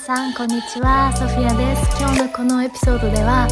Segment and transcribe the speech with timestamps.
[0.00, 3.46] さんこんにちはソフィアです今日のこのエピソードでは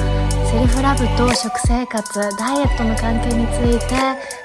[0.51, 3.95] セルフラブと食生活ダイエットの関係について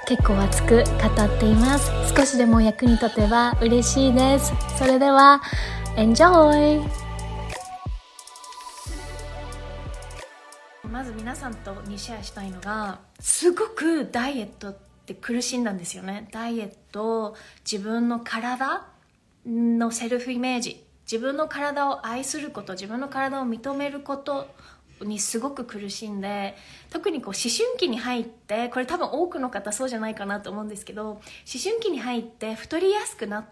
[0.05, 5.41] 結構熱く語っています少しでも役に立てば嬉しいですそれでは
[5.95, 6.85] Enjoy!
[10.91, 18.87] まず皆さんとにシェアしたいのがすごくダイエットって苦しんだんですよねダイエット自分の体
[19.47, 24.47] のセルフイメージ自分の体を愛すること自分の体を認めること
[25.01, 26.55] にすごく苦しんで
[26.89, 31.21] 特にこう思春期に入ってこれ多分多くの方そうじゃないかなと思うんですけど思
[31.63, 33.45] 春期に入って太りやすくなっ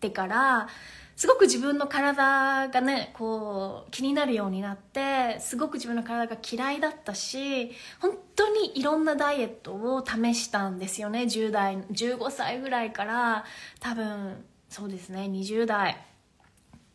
[0.00, 0.68] てから
[1.16, 7.70] すごく自分の体がねこう気になるようになってすごく自分の体が嫌いだったし
[8.00, 11.22] 本当にいろんなダイエットを試したんですよね。
[11.22, 13.44] 10代15歳ぐらいから
[13.80, 15.22] 多分そうですね。
[15.22, 15.96] 20代。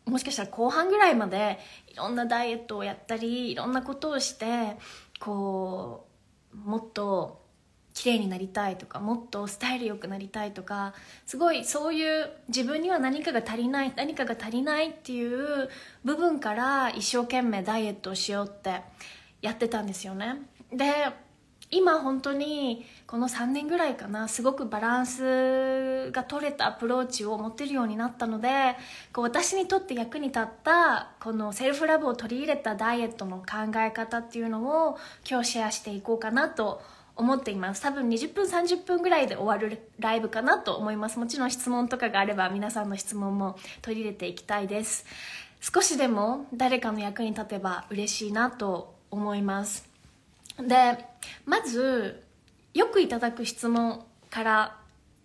[0.06, 1.58] もしかしたら後半ぐらいまで
[1.88, 4.76] いろんなダイエットをやったりいろんなことをして
[5.20, 6.06] こ
[6.54, 7.42] うもっと
[7.94, 10.94] 綺麗になりたいとかもっとスタイル良くなりたいとか
[11.26, 15.68] すごいそういう自分には何かが足りない何かが足りないっていう
[16.04, 18.80] 部分から一生懸命ダイエットをしようって
[19.40, 20.36] やってたんですよね。
[20.72, 20.92] で
[21.70, 28.74] 今本当にこの3年ぐらいかなすごくバランスが取れたアプローチを持てるようになったので
[29.12, 34.96] こう私にとって役に立ったこのセルフラブを取り入れたダイエットの考え方っていうのを
[35.28, 36.80] 今日シェアしていこうかなと
[37.14, 37.82] 思っています。
[37.82, 41.18] 多分20分30分ぐらいで終わるライブかなと思います。
[41.18, 45.04] もちろん質問とかがあれば皆さんの質問も取り入れていきたいです。
[45.60, 49.86] 少しでも誰かの役に立てば嬉しいなと思います。
[50.58, 51.04] で
[51.44, 52.31] まず
[52.74, 54.78] よくいただく質問から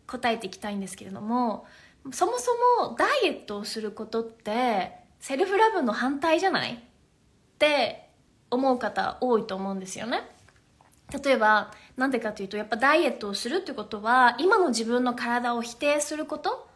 [0.06, 1.66] 答えていきたいんですけれども
[2.12, 2.52] そもそ
[2.82, 6.74] もダイエットをすることってセルフラブの反対じゃない？
[6.74, 6.78] っ
[7.58, 8.10] て
[8.50, 10.22] 思う方多いと思うんですよね。
[11.24, 16.70] 例えばなんでかというとやっぱダイエットをするってことは今の自分の体を否定すること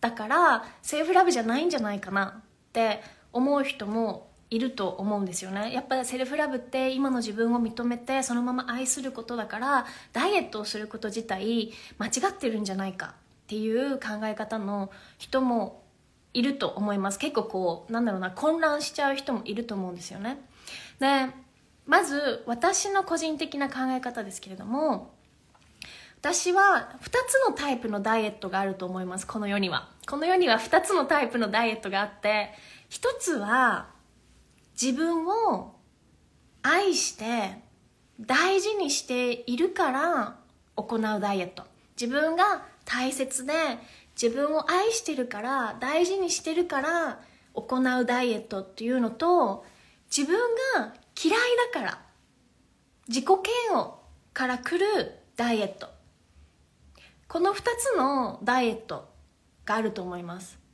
[0.00, 2.42] だからセルフラブじゃないんじゃないかなっ
[2.72, 5.72] て思う人もいると思うんですよね。
[5.72, 15.82] やっぱりセルフラブって今の自分を認めてそのまま愛することだからダイエットをすること自体間違ってるんじゃないかっていう考え方の人も
[16.32, 17.18] いると思います。
[17.18, 20.38] 結構こうなんだろうな混乱しちゃう人もいると思うんですよね。
[20.98, 21.26] で
[21.86, 25.14] まず私の個人的な考え方ですけれども
[26.20, 29.26] 私は2つのタイプのダイエットがあると思います。
[29.26, 29.88] この世には。
[30.08, 32.54] この世には2つのタイプのダイエットがあって
[32.90, 33.97] 1つは
[34.80, 35.74] 自分を
[36.62, 37.58] 愛して
[38.20, 40.36] 大事にしているから
[40.76, 41.64] 行うダイエット。
[42.00, 43.52] 自分が大切で
[44.20, 47.20] 自分を愛してるから大事にしてるから
[47.54, 49.64] 行うダイエットっていうのと
[50.16, 50.38] 自分
[50.76, 51.38] が嫌い
[51.72, 52.02] だから
[53.08, 53.26] 自己
[53.70, 53.94] 嫌悪
[54.32, 55.88] から来るダイエット。
[57.26, 59.08] この2つのダイエット
[59.64, 60.67] があると思います。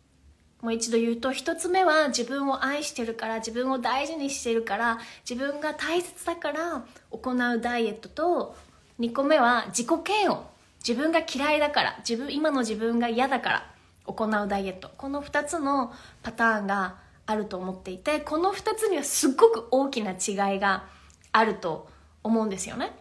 [0.65, 4.99] もう一度言うと1つ目は自分を愛してるから自分を大事にしてるから
[5.29, 8.57] 自分が大切だから行うダイエットと
[8.99, 10.39] 2個目は自己嫌悪。
[10.79, 13.71] 自分が嫌いだから自分今の自分が嫌だから
[14.07, 14.91] 行うダイエット。
[14.97, 15.93] この2つの
[16.23, 20.87] パターンがあると思っていてこの2つにはすっごく大きな違いが
[21.33, 21.91] あると
[22.23, 22.97] 思うんですよね。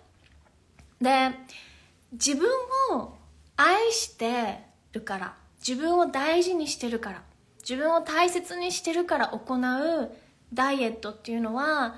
[1.01, 1.31] で
[2.11, 2.49] 自分
[2.91, 3.13] を
[3.55, 5.35] 愛してるから
[5.65, 7.23] 自分を大事にしてるから
[7.67, 10.11] 自分を大切にしてるから行う
[10.53, 11.95] ダイエットっていうのは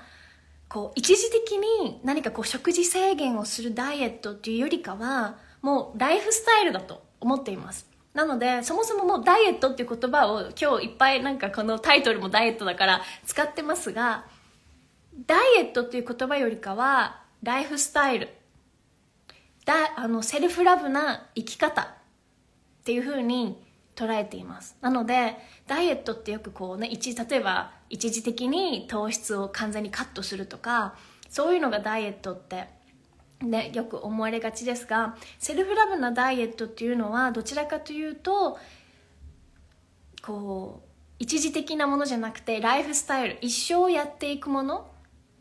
[0.68, 7.88] こう一時的に何かこう食事制限をするダイエットっていうよりかはもうライフスタイルだと思っています。
[8.14, 14.24] なのでそもそももうダイエットっていう言葉を今日いっぱいなんかこのタイトルもダイエットだから使ってますが
[15.26, 18.28] ダイエットっていう言葉よりかはライフスタイル。
[19.64, 21.86] だあのセルフラブな生き方っ
[22.84, 23.65] ていうふうに
[23.96, 24.76] 捉えています。
[24.80, 30.94] なのでダイエットってよくこうね一例えば一時的に糖質を完全にカットするとか
[31.28, 32.68] そういうのがダイエットって
[33.42, 38.58] ね、よく思われがちですがセルフラブなダイエットっていうのはどちらかというと
[40.22, 40.88] こう
[41.18, 44.90] 一時的なものじゃなくてライフスタイル一生やっていくもの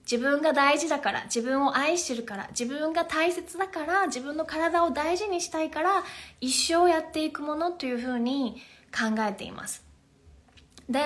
[0.09, 6.03] 自分が大事だから自分を愛してるから自分が大切だから自分の体を大事にしたいから
[6.39, 8.61] 一生やっていくものというふうに
[8.91, 9.83] 考えています。
[10.89, 11.01] で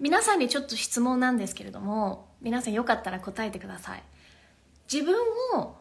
[0.00, 4.02] 皆さんにちょっと質問なんですけれども皆さんよかったら答えてください。
[4.92, 5.16] 自分
[5.54, 5.76] を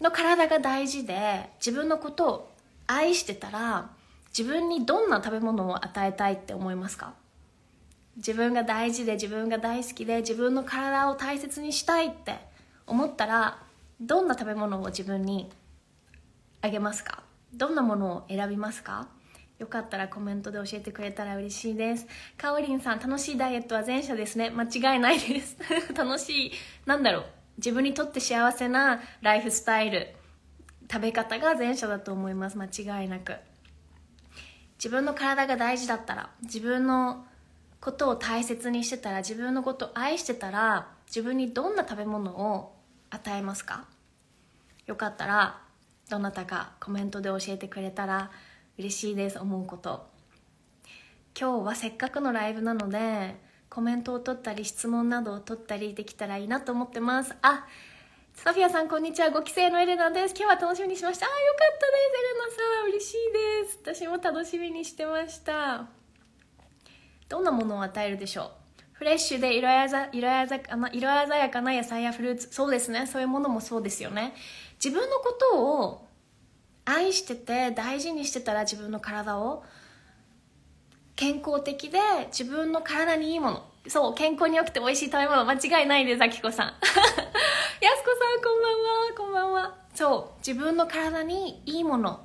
[0.00, 2.50] の体が大事で自分のことを
[2.86, 3.90] 愛してたら
[4.36, 7.14] 自分にどんな食べ物を与えたいって思いますか？
[8.16, 12.34] 自分が大事で自分が大好きで自分の体を大切にしたいって
[12.86, 13.62] 思ったら
[14.00, 15.50] どんな食べ物を自分に
[16.60, 17.22] あげますか？
[17.54, 19.08] どんなものを選びますか？
[19.58, 22.06] よかったらコメントで教えてくれたら嬉しいです。
[22.38, 24.50] かおりんさん、楽しいダイエットは前者ですね。
[24.50, 25.56] 間違いないです。
[25.94, 26.52] 楽しい、
[26.86, 27.24] なんだろう。
[27.58, 30.14] 自分にとって幸せなライフスタイル、
[30.90, 32.56] 食べ方が前者だと思います。
[32.56, 33.36] 間違いなく。
[34.78, 37.26] 自分の体が大事だったら、自分の
[37.80, 42.76] ことを大切にしてたら、自分のことを愛してたら、自分にどんな食べ物を
[43.10, 43.86] 与えますか？
[44.86, 45.60] よかったら、
[46.08, 48.30] どなたかコメントで教えてくれたら
[48.78, 50.08] 嬉しいです思うこと。
[51.38, 53.36] 今日はせっかくのライブなので
[53.68, 57.34] コメントを取ったり質問などを取ったりできたらいいなと思ってます。
[57.42, 57.66] あ
[58.34, 59.30] ソフィアさんこんにちは。
[59.30, 60.34] ご帰省のエレナです。
[60.36, 61.26] 今日は楽しみにしました。
[61.26, 62.88] あよかったですエレナさん。
[62.88, 63.16] 嬉しい
[63.62, 63.78] です。
[63.82, 65.99] 私も楽しみにしてました。
[67.30, 68.50] どんなものを与えるでしょう？
[68.92, 72.48] フレッシュで色鮮色色鮮やかな野菜やフルーツ。
[72.50, 73.06] そうですね。
[73.06, 74.34] そういうものもそうですよね。
[74.82, 76.06] 自分のことを
[76.84, 79.62] 愛してて大事にしてたら自分の体を
[81.14, 83.64] 健康的で自分の体にいいもの。
[83.88, 85.44] そう健康に良くて美味しい食べ物。
[85.48, 86.66] 間違いないですあきこさん。
[86.68, 89.16] やすこさんこんばんは。
[89.16, 89.74] こんばんは。
[89.94, 92.20] そう自分の体にいいもの。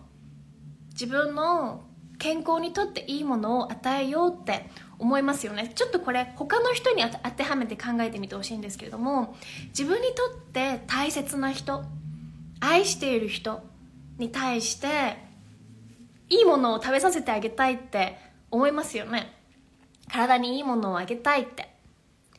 [0.89, 1.85] 自分の
[2.17, 4.69] 健康にとっていいものを与えようって
[4.99, 5.71] 思いますよね。
[5.75, 9.35] ちょっとこれ他の人に当てはめて考えてみてほしいんですけれども
[9.67, 11.83] 自分にとって大切な人
[12.59, 13.61] 愛している人
[14.17, 15.17] に対して
[16.29, 18.17] いいものを食べさせてあげたいって
[18.49, 19.33] 思いますよね。
[20.11, 21.75] 体にいいものをあげたいって。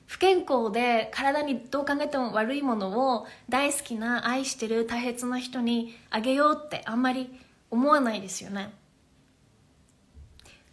[0.06, 7.28] 不健康で体にどう考えても悪いものを大好きな愛してる大切な人にあげようってあんまり
[7.70, 8.72] 思わないですよね。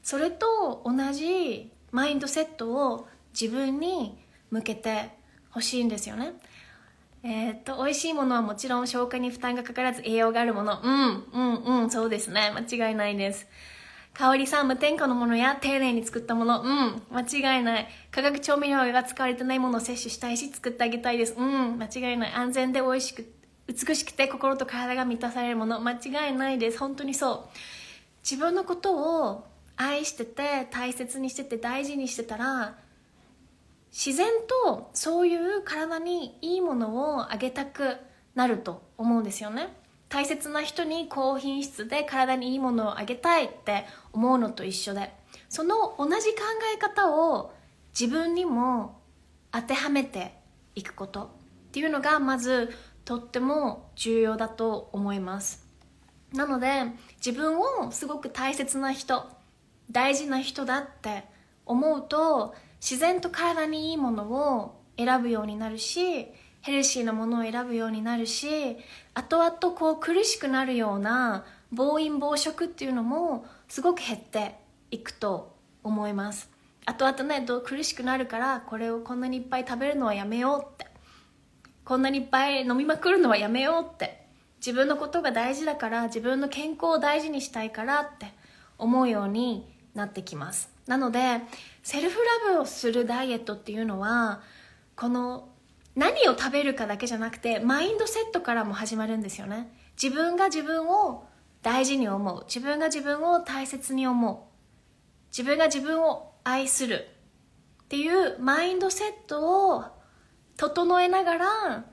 [0.03, 3.07] それと同じマインドセットを
[3.39, 4.17] 自分に
[4.51, 5.09] 向けて
[5.49, 6.33] ほしいんですよね
[7.25, 10.81] えー、っと、美味しいものはもちろん消化に負担がかからず栄養があるもの。
[10.83, 12.51] うん、うん、うん、そうですね。
[12.53, 13.47] 間違いないです。
[14.13, 16.61] 香りさん、無添加のものや丁寧に作ったもの。
[16.61, 17.87] うん、間違いない。
[18.11, 21.33] 化学調味料が使われてないものを摂取したいし、作ってあげたいです。
[21.37, 22.33] うん、間違いない。
[22.33, 23.25] 安全で美味しく、
[23.67, 25.79] 美しくて心と体が満たされるもの。
[25.79, 26.77] 間違いないです。
[26.77, 27.57] 本当にそう。
[28.21, 32.77] 自分のことを愛してて、大切にしてて、大事にしてたら、
[33.91, 34.27] 自然
[34.65, 37.97] とそういう体にいいものをあげたく
[38.33, 39.75] なると思うんですよね。
[40.09, 45.11] 大切な人に高品質で体にいいものをあげたいって思うのと一緒で
[45.49, 46.41] その同じ考
[46.75, 47.51] え方を
[47.99, 49.01] 自分にも
[49.51, 50.35] 当てはめて
[50.75, 52.69] いくことっていうのがまず
[53.05, 55.67] とっても重要だと思います。
[56.31, 56.83] なので
[57.23, 59.25] 自分をすごく大切な人
[59.91, 61.23] 大事な人だって
[61.65, 66.27] 思うと自然と体にいいものを選ぶようになるし
[66.61, 68.77] ヘルシーなものを選ぶようになるし
[69.13, 74.55] 後々こう苦しくなるような暴飲暴食っていうのもすごく減って
[74.91, 76.49] いくと思います。
[76.85, 80.87] 後々ね苦しくなるからこれをこんなにいっぱい食べるのはやめようって。
[81.83, 84.25] こんなにいっぱい飲みまくるのはやめようって。
[84.57, 88.27] 自分のことが大事だから自分の健康を大事にしたいからって
[88.77, 90.69] 思うようになってきます。
[90.87, 91.41] なので
[91.81, 94.41] セルフラブをするダイエットっていうのは
[94.95, 95.49] この
[95.95, 99.71] 何を食べるかだけじゃなくてマインドセットからも始まるんですよね。
[100.01, 101.25] 自分が自分を
[101.61, 102.43] 大事に思う。
[102.45, 104.37] 自分が自分を大切に思う。
[105.31, 107.07] 自分が自分を愛する。
[107.83, 109.85] っていうマインドセットを
[110.57, 111.85] 整えながら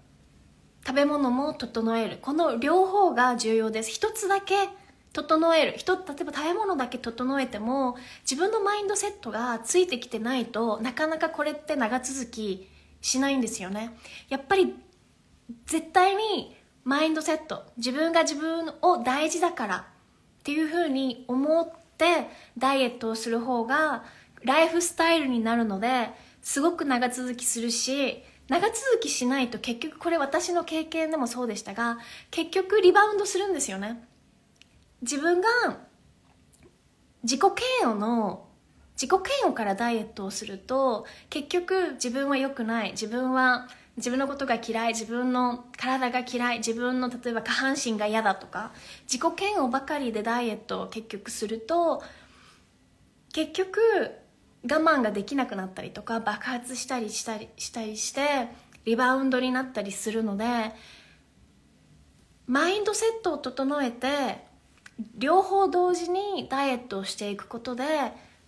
[0.87, 2.19] 食べ物も整える。
[2.23, 3.91] この両方が重要です。
[3.91, 4.55] 一つだけ
[5.13, 5.75] 整える。
[5.77, 12.69] 人例えば食べ物だけ整えても自分のマインドセットがついてきてないとなかなかこれって長続き
[13.01, 13.97] しないんですよね。
[14.29, 14.75] やっぱり
[15.67, 19.77] 絶対にマインドセット自分が自分を大事だから
[20.41, 24.05] っていうふうに思ってダイエットをする方が
[24.43, 26.09] ライフスタイルになるので
[26.41, 31.99] すごく長続きするし長続きしないと結局これ私の経験でもそうでしたが
[32.31, 34.03] 結局リバウンドするんですよね。
[35.03, 35.49] 自分が
[37.23, 37.41] 自己
[37.81, 38.47] 嫌悪の
[39.01, 42.91] 自己嫌悪からダイエットをすると結局自分は良くない。
[42.93, 44.89] 自分は自分のことが嫌い。
[44.89, 46.59] 自分の体が嫌い。
[46.59, 48.73] 自分の例えば下半身が嫌だとか。
[49.11, 52.03] 自己嫌悪ばかりでダイエットを結局すると
[53.33, 53.81] 結局
[54.65, 58.49] 我慢ができなくなったりとか爆発したりしたりしたりして
[58.85, 60.45] リバウンドになったりするので
[62.47, 64.50] マインドセットを整えて
[65.17, 67.85] 両方同時にダイエットをしていくことで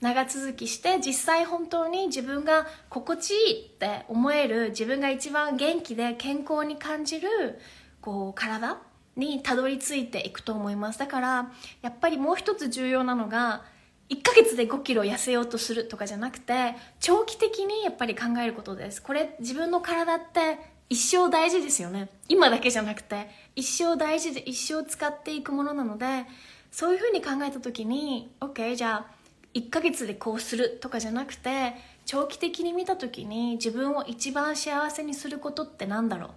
[0.00, 7.60] 長続きして実際本当に自分が心地いいって思える自分が一番元気で健康に感じる
[8.00, 8.78] こう体
[9.16, 10.98] にたどり着いていくと思います。
[10.98, 13.62] だからやっぱりもう一つ重要なのが
[14.08, 19.00] 1ヶ月で5キロ痩せようとするとかじゃなくて長期的にやっぱり考えることです。
[19.00, 22.08] これ自分の体って一生大事ですよね。
[22.28, 26.26] 今だけじゃなくて一生大事で一生使っていくものなので
[26.70, 29.22] そういうふうに考えた時に OK じゃあ
[29.54, 31.74] 1ヶ月でこうするとかじゃなくて
[32.06, 36.30] 長期的に見た時に自分を一番幸せにすることって何だろう。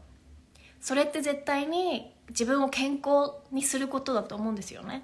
[0.79, 5.03] それって絶対に自分を健康にすることだと思うんですよね。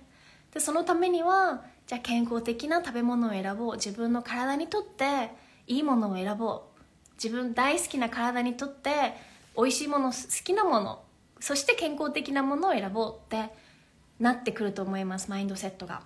[0.53, 3.75] でそのためにはじゃあ健康的な食べ物を選ぼう。
[3.75, 5.31] 自分の体にとって
[5.67, 6.81] いいものを選ぼう。
[7.21, 9.13] 自分大好きな体にとって
[9.55, 11.03] 美味しいもの好きなもの
[11.39, 13.51] そして健康的なものを選ぼうって
[14.19, 16.03] なってくると思いますマインドセットが。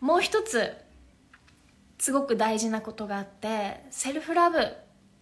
[0.00, 0.74] もう一つ
[1.98, 4.58] すごく大事なことがあってセルフラブ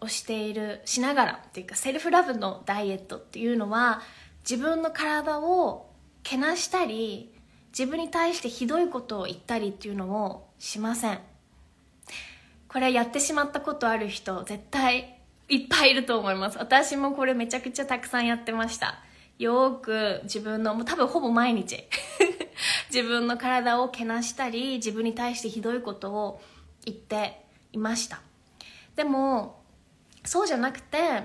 [0.01, 4.01] をしているしながらっていうかセルフラブのダイエットっていうのは
[4.49, 5.91] 自分の体を
[6.23, 7.35] けなしたり
[7.77, 11.19] 自分に対してひどいことを言ったりっていうのをしません。
[12.69, 15.18] これやってしまったことある人絶対
[15.49, 16.59] いっぱいいると思います。
[16.59, 19.03] 私もこれめちゃくちゃたくさんやってました。
[19.39, 21.85] よく自分のもう多分ほぼ毎日。
[22.93, 26.43] 自分の体をけなしたり自分に対してひどいことを
[26.85, 28.21] 言っていました。
[28.97, 29.63] でも
[30.25, 31.23] そうじゃなくて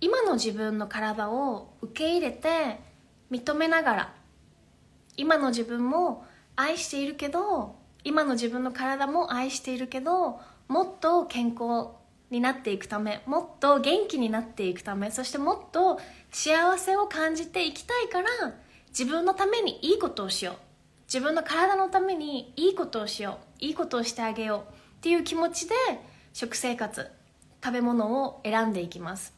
[0.00, 2.80] 今の自分の体を受け入れて
[3.30, 4.14] 認めながら
[5.16, 6.24] 今の自分も
[6.56, 11.90] 愛しているけど今の自分の体も愛しているけどもっと健康
[12.34, 16.00] になっていくためもっと元気になっていくためそしてもっと
[16.30, 18.28] 幸せを感じていきたいから
[18.88, 20.56] 自分のためにいいことをしよう。
[21.06, 23.64] 自分の体のためにいいことをしよう。
[23.64, 24.72] いいことをしてあげよう。
[24.72, 25.74] っていう気持ちで
[26.32, 27.10] 食生活
[27.62, 29.34] 食べ物を選んでいきます。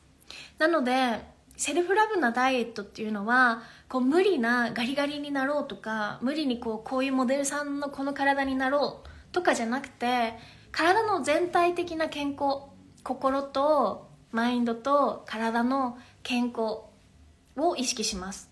[0.58, 1.20] なので
[1.56, 10.34] セルフラブなダイエットっていうのはこう無理なガリガリになろうとか無理にこうこういうモデルさんのこの体になろうとかじゃなくて
[10.70, 12.75] 体の全体的な健康
[13.06, 16.80] 心とマインドと体の健康
[17.56, 18.50] を意識します。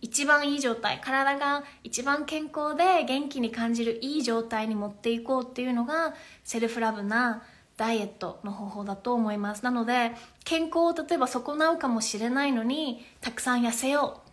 [0.00, 1.02] 一番いい状態。
[1.02, 6.14] 体が一番健康で元気に感じるいい状態に持っていこうっていうのが
[6.44, 7.42] セルフラブな
[7.76, 9.66] ダイエットの方法だと思います。
[9.66, 10.12] なので
[10.44, 14.30] 健康を例えば損なうかもしれないのにたくさん痩せよう。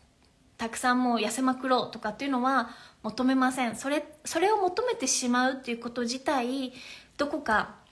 [0.58, 2.70] たくさんもう痩せまくろうとかっていうのは
[3.04, 3.76] 求めません。
[3.76, 6.72] それそれを求めてしまうっていうこと自体
[7.18, 7.86] どこか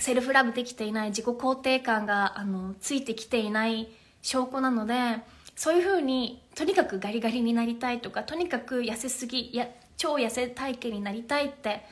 [0.00, 3.88] セルフラブできていない自己肯定感があのついてきていない
[4.22, 4.94] 証拠なので
[5.54, 11.84] そういうふうにとにかくガリガリになりたいとかとにかく痩せすぎや超痩せ体型になりたいって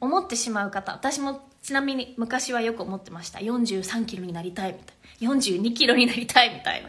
[0.00, 3.40] 思ってしまう方私もちなみに昔はよく思ってました。
[3.40, 4.94] 4 3キロになりたいみた
[5.26, 5.34] いな。
[5.34, 6.88] 4 2キロになりたいみたいな。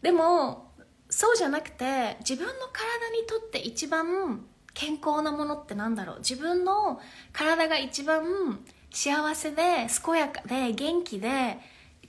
[0.00, 0.70] でも
[1.10, 6.18] そうじゃなくて自分の体にとって一番健康なものってなんだろう。
[6.20, 7.00] 自分の
[7.32, 8.60] 体が一番
[8.90, 11.58] 幸せで健やかで元気で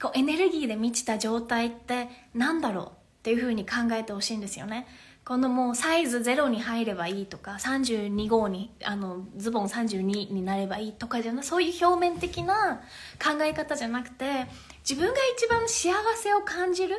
[0.02, 2.90] こうエネルギーで満ちた状態ってなんだろうっ
[3.24, 4.88] ていうふうに考えてほしいんですよね。
[5.24, 10.02] このもうサイズ0に入ればいいとか32号にあのズボン32
[10.34, 12.82] になればいいとかじゃなそういう表面的な
[13.24, 14.48] 考え方じゃなくて
[14.88, 16.96] 自分が一番幸せを感じる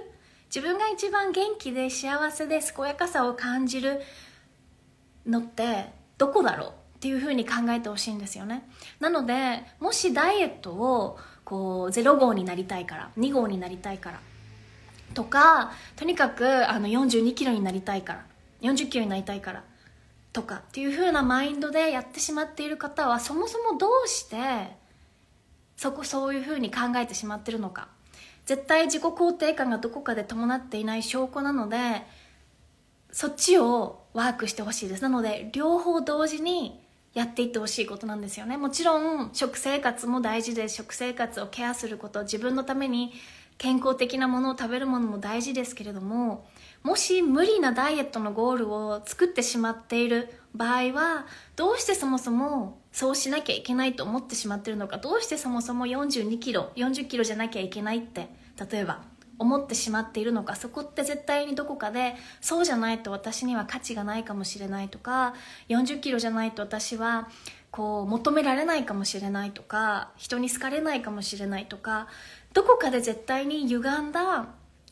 [0.54, 4.00] 自分が一番元気で幸せで健やかさを感じる
[5.26, 5.86] のって
[6.16, 8.62] どこだろうっていうふうに考えてほしいんですよね。
[9.00, 14.20] なのでもしダイエットをこう0号になりたいから2号になりたいから
[15.12, 18.24] とかとにかくあの42キロになりたいから
[18.60, 19.64] 40キロになりたいから
[20.32, 24.36] とかっていう風なマインドでやってしまっている方はそもそもどうして
[25.76, 27.88] そこそういう風に考えてしまってるのか。
[28.46, 32.06] 絶対自己肯定感がどこかで伴っていない証拠なので
[33.10, 35.02] そっちをワークしてほしいです。
[35.02, 36.81] なので両方同時に
[37.14, 38.56] やっていってほしいことなんですよね。
[38.56, 43.12] もちろん食生活も大事で食生活をケアすること自分のために
[43.58, 46.48] 健康的なものを食べるものも大事ですけれども
[46.82, 58.28] もし無理なダイエットのゴールを作ってしまっている場合はどうしてそもそもそうしなきゃいけないと思ってしまってるのかどうしてそもそも4 2キロ40キロじゃなきゃいけないって
[58.70, 59.11] 例えば
[59.42, 65.34] 思ってしまっているのかそこって絶対にどこかでそうじゃないと私には価値がないかもしれないとか
[65.68, 67.28] 40キロじゃないと私は
[67.70, 72.06] こう求められないかもしれないとか人に好かれないかもしれないとか
[72.52, 74.46] どこかで絶対に歪んだ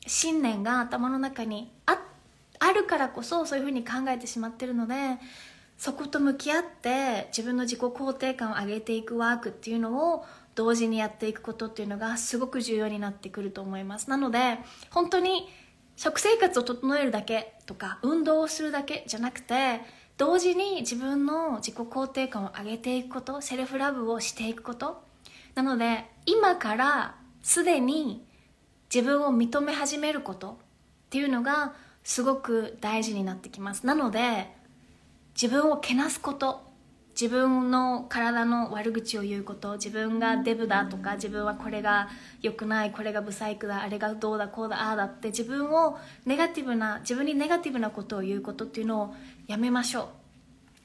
[0.07, 1.99] 信念が頭の中にあ
[2.59, 4.95] あるからこそそういうふうに考えてしまってるので
[5.81, 14.11] そこと向き合って自分の自己肯定感を上げていくワークっていうのを同時にやっていくことっていうのがすごく重要になってくると思います。
[14.11, 14.59] なので
[14.91, 15.49] 本当に
[15.97, 19.81] 食生活を整えるだけとか運動をするだけじゃなくて
[20.17, 25.03] 同時に自分の自己肯定感を上げていくことセルフラブをしていくこと。
[25.55, 28.25] なので今からすでに
[28.95, 30.55] 自分を認め始めることっ
[31.11, 33.87] ていうのがすごく大事になってきます。
[33.87, 34.55] なので
[35.41, 36.70] 自分をけなすこと
[37.13, 42.09] 自分の体の悪口を言うこと自分がデブだとか自分はこれが
[42.41, 49.15] 良くないこれがブサイクだあれがどうだこうだああだって自分をネガティブな自分にネガティブなことを言うことっていうのを
[49.47, 50.09] やめましょ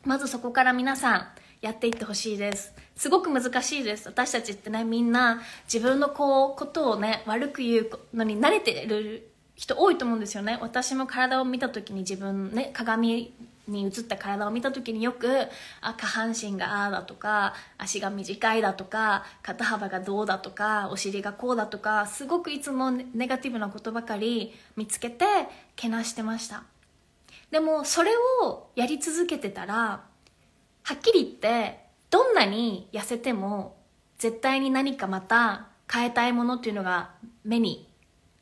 [0.03, 0.09] う。
[0.09, 1.27] まずそこから皆さん
[1.61, 2.73] やっていってほしいです。
[2.95, 4.07] すごく難しいです。
[4.07, 5.41] 私たちってねみんな
[5.71, 10.57] 自分のこうことをね悪く言うのに慣れてる人多いと思うんですよね。
[10.61, 13.33] 私も体を見た時に自分ね鏡
[13.67, 15.47] に映った体を見た時によく
[15.81, 25.25] あ下半身がああだとか足が短いだとか肩幅がどうだとかお尻がこうだとかすごくいつもネガティブなことばかり見つけて
[25.75, 26.63] けなしてました。
[27.51, 28.11] でもそれ
[28.43, 30.03] をやり続けてたら
[30.83, 31.79] はっきり言って
[32.09, 33.77] どんなに痩せても
[34.17, 37.11] 絶対に何かまた変えたいものっていうのが
[37.43, 37.89] 目に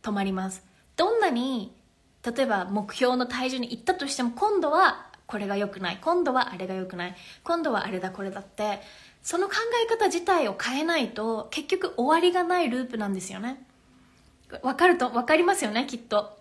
[0.01, 0.63] 留まります。
[0.95, 1.75] どんなに
[2.23, 5.99] 例えば目標の体重に行ったとしても今度はこれが良くない。
[6.01, 7.15] 今度はあれが良くない。
[7.43, 8.81] 今度はあれだこれだって。
[9.23, 13.65] その考え方自体を変えないと結局終わりがないループなんですよね。
[14.61, 16.37] わかると分かりますよねきっと。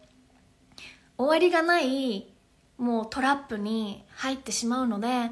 [1.17, 2.27] 終わりがない
[2.79, 5.31] もうトラップに入ってしまうので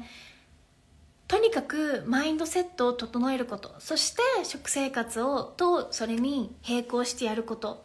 [1.27, 3.75] とにかくマインドセットを整えること。
[3.79, 7.83] そして食生活をとそれに並行してやること。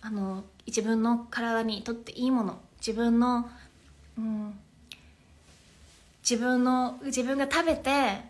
[0.00, 2.60] あの自分の体にとっていいもの。
[2.78, 3.50] 自分の、
[4.16, 4.58] うん、
[6.28, 8.20] 自分の自分が食べて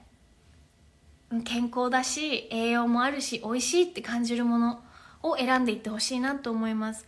[1.45, 4.85] 健康だし栄養もあるし美味しいって感じるもの
[5.21, 7.07] を選んでいってほしいなと思います。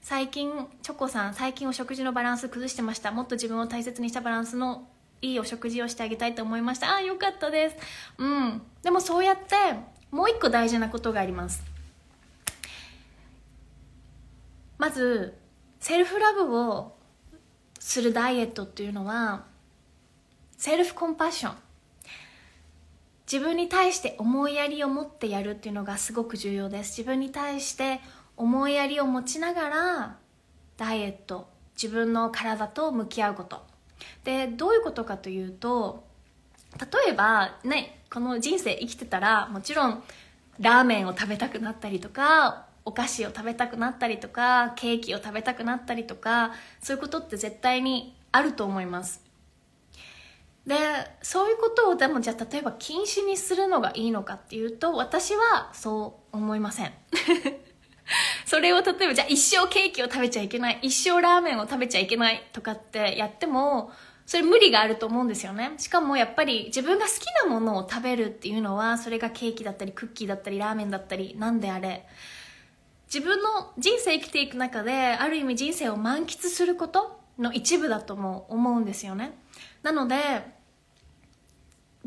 [0.00, 3.10] 最近チョコさん最近お食事のバランス崩してました。
[3.10, 4.86] もっと自分を大切にしたバランスの
[5.20, 6.92] いいお食事をしてあげたいと思いました。
[6.92, 7.76] ああよかったです。
[8.18, 8.62] うん。
[8.84, 9.56] でもそうやって
[10.12, 11.64] もう一個大事なことがあります。
[14.78, 15.36] まず
[15.80, 16.94] セルフラブを
[17.80, 19.57] するダイエットっていうのは
[20.58, 21.54] セルフコンパッション。
[23.32, 26.98] 自分に対して思いやりを持ってやるっていうのがすごく重要です。
[26.98, 28.00] 自分に対して
[28.36, 30.16] 思いやりを持ちながら
[30.76, 31.48] ダイエット
[31.80, 33.62] 自分の体と向き合うこと。
[34.24, 36.04] でどういうことかというと
[36.80, 40.02] 例えばねこの人生生きてたらもちろん
[40.58, 49.27] ラーメンを食べたくなったりとかお菓子を食べたくなったりとかケーキを食べたくなったりとかそういうことって絶対にあると思います。
[50.68, 50.76] で
[51.22, 56.92] そういうことをでもじゃあ例えば禁止にするのがいいのかっていうと私はそう思いません。
[58.44, 63.92] それを例えばじゃあ一生ケーキを食べちゃいけない一生ラーメンを食べちゃいけないとかってやっても
[64.26, 65.72] それ無理があると思うんですよね。
[65.78, 72.06] しかもやっぱり自分が好きなものを食べるっていうのはそれがケーキだったりクッキーだったりラーメンだったりなんであれ。
[73.06, 79.32] 自分の人生生きていく中である意味人生を満喫することの一部だとも思うんですよね。
[79.82, 80.57] なので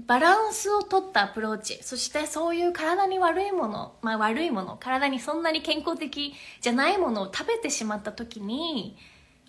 [0.08, 1.84] バランスをとったアプローチ。
[1.84, 8.98] そしてそういう体に悪いもの、まあ、悪いもの体にそんなに健康的じゃないものを食べてしまった時に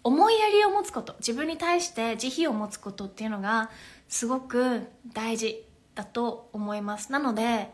[0.03, 1.15] 思いやりを持つこと。
[1.21, 3.71] 自分に対して慈悲を持つことっていうのが
[4.09, 7.13] すごく大事だと思います。
[7.13, 7.71] なので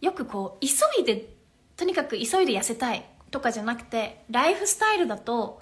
[0.00, 1.28] よくこう急いで
[1.76, 5.60] とにかく急いで痩せたいとかじゃなくてライフスタイルだと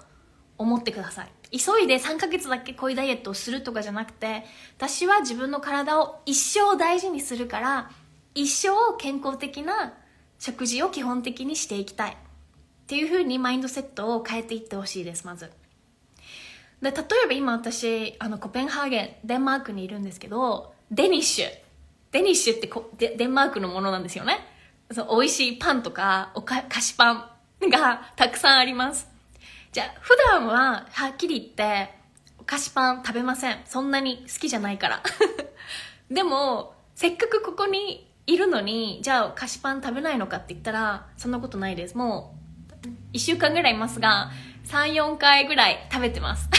[0.57, 1.31] 思ってください。
[1.51, 4.45] 急いで3ヶ月だけこういうダイエットをするとかじゃなくて
[4.77, 7.91] 私は自分の体を一生大事にするから
[8.33, 9.93] 一生健康的な
[10.39, 12.15] 食事を基本的にしていきたいっ
[12.87, 15.51] ていうふうにマインドセットを変えていってほしいですまず。
[16.81, 21.45] で例えば今私あのコペンハーゲンデンマークにいるんですけどデニッシュ。
[22.11, 24.39] デニッシュってこデデンマークのものなんですよね。
[24.91, 29.10] そう美味しいパンとかおか菓子パンがたくさんあります。
[29.71, 31.93] じゃあ、普段は、はっきり言って、
[32.37, 33.61] お菓子パン食べません。
[33.65, 35.01] そんなに好きじゃないから。
[36.11, 41.95] でも、せっかくここにいるのに、じゃあお菓子パン食べないのかって言ったら、そんなことないです。
[41.95, 42.35] も
[42.83, 44.31] う、一週間ぐらいいますが、
[44.65, 46.49] 3、4回ぐらい食べてます。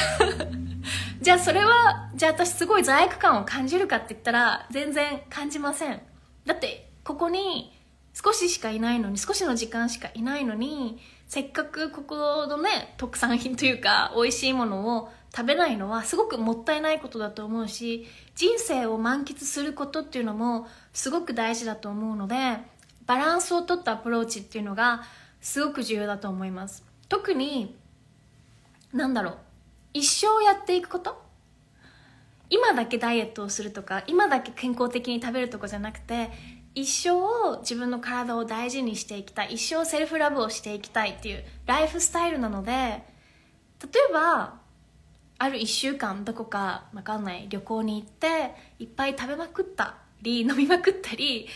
[1.20, 6.00] じゃあそれは、じゃあ私すごい罪悪感を感じるかって言ったら、全然感じません。
[6.46, 7.78] だって、ここに
[8.14, 10.98] 少ししかいないのに、少しの時間しかいないのに、
[11.32, 22.58] せっかくここのね特産品というか美味しいものを食べないのはすごくもったいないことだと思うし人生を満喫することっていうのもすごく大事だと思うので
[23.06, 25.04] バランスをとったアプローチっていうのが
[25.40, 26.84] すごく重要だと思います。
[27.08, 27.74] 特に
[28.92, 29.36] なんだろう
[29.94, 31.18] 一生やっていくこと？
[32.50, 36.30] 今だけダイエットをするとか今だけ健康的に食べるとかじゃなくて
[36.74, 39.54] 一生自分の体を大事にしていきたい。
[39.54, 44.54] 一生セルフラブをしていきたいっていうライフスタイルなので例えば
[45.38, 51.48] ある1週間どこかわかんない旅行に行っていっぱい食べまくったり飲みまくったり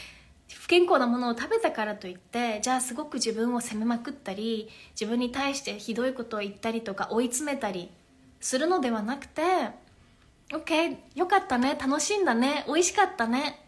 [0.52, 7.90] 不健康なものを食べたからといってじゃあすごく自分を責めまくったり自分に対してひどいことを言ったりとか追い詰めたり
[8.40, 9.42] するのではなくて
[10.50, 13.64] OK よかったね楽しんだね美味しかったね。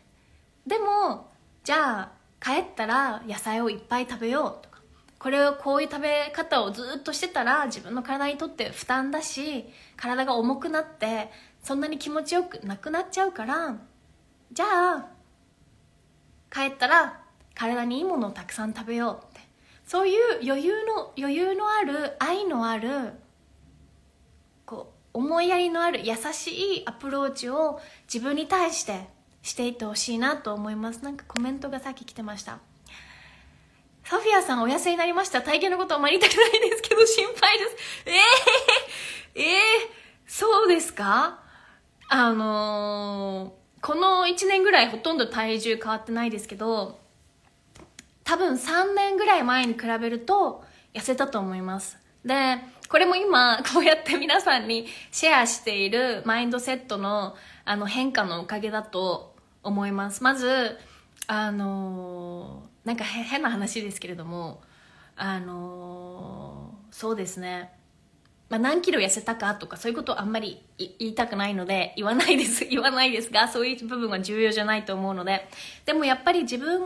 [0.66, 1.27] でも
[1.64, 4.78] じゃあ帰ったら野菜をいっぱい食べようとか。
[5.18, 9.64] これをこういう食べ方をずっとしてたら自分の体にとって負担だし
[9.96, 13.76] 体が重くなってそんなに気持ちよくなくなっちゃうから
[14.52, 15.08] じゃあ
[16.52, 17.20] 帰ったら
[17.56, 19.38] 体にいいものをたくさん食べようって。
[19.88, 23.14] そういう余裕の余裕のある愛のある
[24.66, 29.08] こう思いやりのある優しいアプローチを自分に対して
[29.48, 31.02] していってほしいなと思います。
[31.02, 32.58] なんかコメントがさっき来てました。
[34.04, 35.42] ソフィアさんお痩せになりました。
[35.42, 37.76] 体型のことあまり言いたくないですけど心配です。
[38.06, 38.12] え
[39.34, 39.50] えー、えー、
[40.26, 41.40] そうですか？
[42.10, 46.98] あのー、この1年ぐらいほとんど体重変わってないですけど
[48.24, 51.98] 多分3年ぐらい前に比べると痩せたと思います。
[52.24, 52.58] で
[52.88, 59.27] これも今こうやって皆さんにシェアしているマインドセットのあの変化のおかげだと
[59.68, 60.22] 思います。
[60.22, 60.78] まず
[61.26, 64.62] あのなんか変な話ですけれども
[65.16, 67.72] あのそうですね。
[68.48, 72.64] まあ、何キロ痩せたかとかそういうことをあんまり言いたくないので言わないです。
[72.70, 75.48] 言わないですがそういう部分は重要じゃないと思うので。
[75.84, 76.80] でもやっぱり自分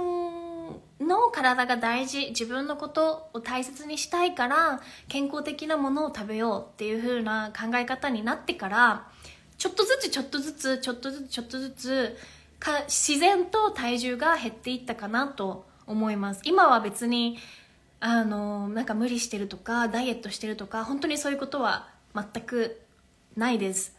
[1.00, 9.08] の体が大事自分のことを大切にしたいから健康的なものを食べようっていう風な考え方になってから
[9.58, 12.16] ちょっとずつちょっとずつちょっとずつちょっとずつ
[12.62, 16.42] か自然と体重が減っていったかなと思います。
[16.44, 17.38] 今は別に
[17.98, 22.80] あのなんか無理してるとかダイエットしてるとか本当にそういうことは全く
[23.36, 23.96] ないです。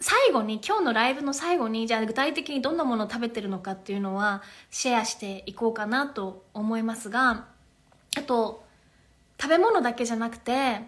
[0.00, 7.46] 最後に今日のライブの最後にじゃあ具体的にどんなものを食べてるのかっていうのはシェアしていこうかなと思いますが
[8.18, 8.64] あと
[9.40, 10.82] 食べ物だけじゃなくて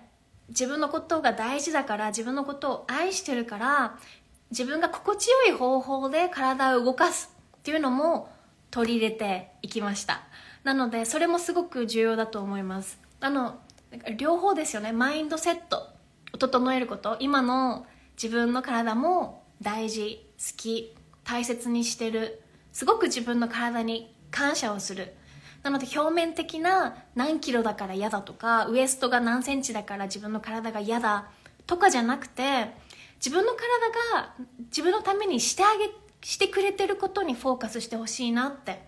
[0.51, 3.99] 自分のことが大事だから自分のことを愛してるから
[4.51, 8.33] 自分が心地よい方法で体を動かすっていうのも
[8.71, 10.23] 取り入れていきました。
[10.65, 12.99] なのでそれもすごく重要だと思います。
[13.21, 13.59] あの
[14.17, 14.93] 両方ですよね。
[14.93, 15.89] マインドセット
[16.33, 17.17] を整えること。
[17.21, 17.87] 今の
[18.21, 20.25] 自分の体も大事。
[20.39, 20.95] 好き。
[21.25, 22.43] 大切にしてる。
[22.73, 25.15] すごく自分の体に感謝をする。
[25.63, 31.29] なので表面的な何キロだから嫌だとかウエストが何センチだから自分の体が嫌だ
[31.67, 32.71] とかじゃなくて
[33.27, 34.35] 自分の体が
[34.67, 35.91] 自分のためにしてあげ
[36.23, 38.81] してくれてることにフォーカスしてほしいなって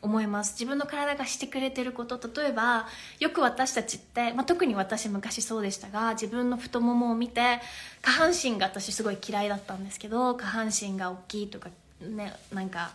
[0.00, 0.52] 思います。
[0.52, 2.20] 自分の体がしてくれてること。
[2.40, 2.86] 例えば
[3.18, 7.60] よく私たちって、まあ、特に私昔そうでしたが自分の太ももを見て
[8.00, 11.68] 下半身が私すごい嫌いだったんですけど下半身が大きいとか
[12.00, 12.92] ねなんか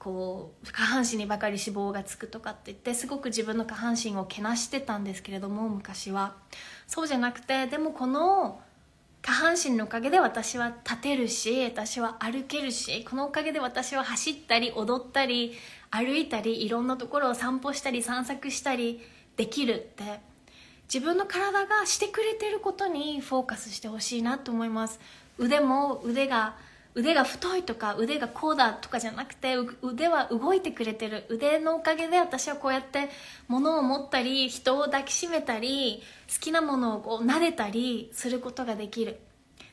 [0.00, 6.34] こう下半身にばかり脂肪がつくとかって言ってすごく自分の下半身をけなしてたんですけれども昔は。
[6.88, 8.60] そうじゃなくてでもこの
[9.22, 15.54] 下半身のおかげで私は立てるし私は歩けるしこのおかげで私は走ったり踊ったり
[15.90, 19.00] 歩いたりいろんなところを散歩したり散策したり
[19.36, 20.20] できるって
[20.92, 24.98] 自分の体がしてくれてることにフォーカスしてほしいなと思います。
[25.38, 26.56] 腕も腕が
[26.94, 31.24] 腕が太いとか腕がこうだとかじゃなくて腕は動いてくれてる。
[31.28, 33.08] 腕のおかげで私はこうやって
[33.48, 39.20] 物を持ったり人を抱きしめたり好きなものをこう撫でたりすることができる。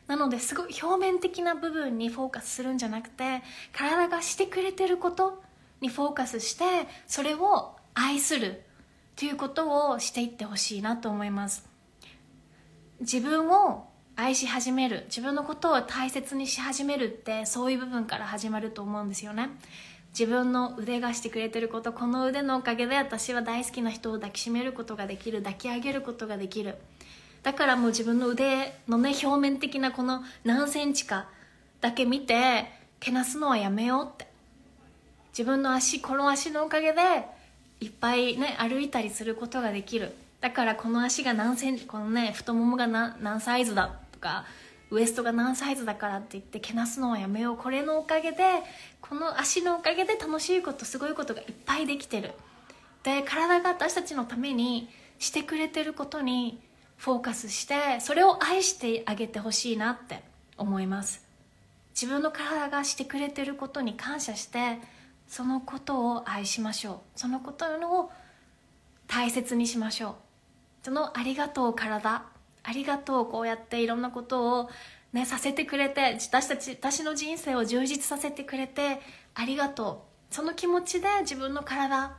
[0.05, 3.41] なのですごい表面的な部分にフォーカスするんじゃなくて
[3.73, 5.41] 体がしてくれてること
[5.81, 8.63] にフォーカスしてそれを愛する。
[9.17, 11.67] ということをしていってほしいなと思います。
[12.99, 13.86] 自分を
[14.19, 15.03] 愛し始める。
[15.05, 19.51] 自分のことを大切にし始めるってそういう部分から始まると思うんですよね。
[20.09, 25.43] 自分の腕がしてくれてることこの腕のおかげで私は大好きな人を抱きしめることができる。
[25.43, 26.77] 抱き上げることができる。
[27.43, 31.27] だからもう自分の腕のね表面的なこの何センチか
[31.79, 32.65] だけ見て
[32.99, 34.27] けなすのはやめようって。
[35.29, 36.99] 自分の足この足のおかげで
[37.81, 40.15] いっぱいね歩いたりすることができる。
[40.41, 44.06] だからこの足が何センこのね太ももが何何サイズだ。
[44.17, 44.45] とか
[44.89, 47.57] ウエストが何サイズだからって言ってけなすのはやめよう。
[47.57, 48.63] これのおかげで
[49.01, 52.31] この足のおかげで楽しいことすごいことがいっぱいできてる。
[53.03, 56.61] で体が私たちのためにしてくれてることに
[56.97, 60.23] フォーカスしてそれを愛してあげてほしいなって
[60.57, 61.23] 思います。
[61.93, 64.79] 自分の体がしてくれてることに感謝して
[65.27, 67.19] そのことを愛しましょう。
[67.19, 68.11] そのことを
[69.07, 70.15] 大切にしましょう。
[70.85, 72.23] そのありがとう体。
[72.67, 73.25] ありがとう。
[73.31, 74.69] こうやっていろんなことを
[75.13, 78.99] ねさせてくれて私たち私の人生を充実させてくれて
[79.33, 80.35] ありがとう。
[80.35, 82.17] その気持ちで自分の体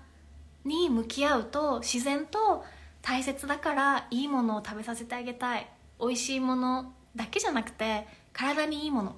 [0.64, 2.64] に向き合うと自然と
[3.02, 5.68] 大切だからいいものを食べさせてあげたい。
[6.00, 9.16] 美味しいものだけじゃなくて体にいいもの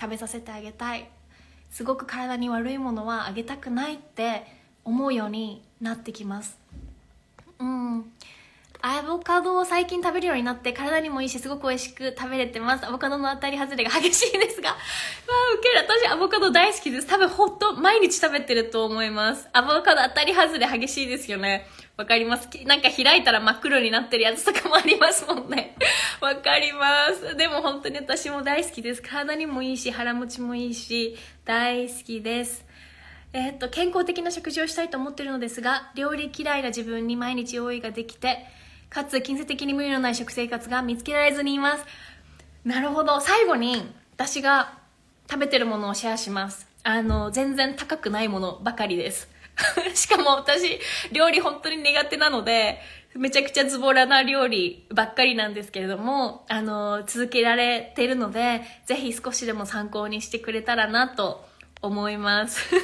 [0.00, 1.08] 食べさせてあげたい。
[1.70, 4.44] すごく体に悪いものはあげたくないって
[4.84, 6.58] 思うようになってきます。
[7.60, 8.12] うん。
[8.86, 21.66] アボカドを最近食べるようになって体にもいいしすごく美味しく食べれてますアボカドの当たり外れが激しいですが わあウケる私アボカド大好きです多分ほんと毎日食べてると思いますアボカド当たり外れ激しいですよね
[21.96, 25.76] わかりますなんか開いたら真っ黒になってるやつとかもありますもんね。
[26.20, 27.36] わかります。
[27.36, 29.00] でも本当に私も大好きです。
[29.02, 32.64] 体にもいいし、腹持ちもいいし、大好きです。
[33.32, 38.44] え、っと、健康的な食事をしたいと思ってるのですが、料理嫌いな自分に毎日用意ができて、
[38.94, 41.84] かつ金銭的に無理のない食生活が見つけられずにいます。
[42.64, 43.20] なるほど。
[43.20, 44.78] 最後に私が
[45.28, 46.68] 食べてるものをシェアします。
[46.84, 49.28] あの、全然高くないものばかりです。
[49.96, 50.78] しかも私、
[51.10, 52.80] 料理本当に苦手なので、
[53.16, 61.44] めちゃくちゃズボラな料理ばっかりなんですけれども、あの、続けられてるので、ぜひ少しでも参考にしてくれたらなと
[61.82, 62.64] 思います。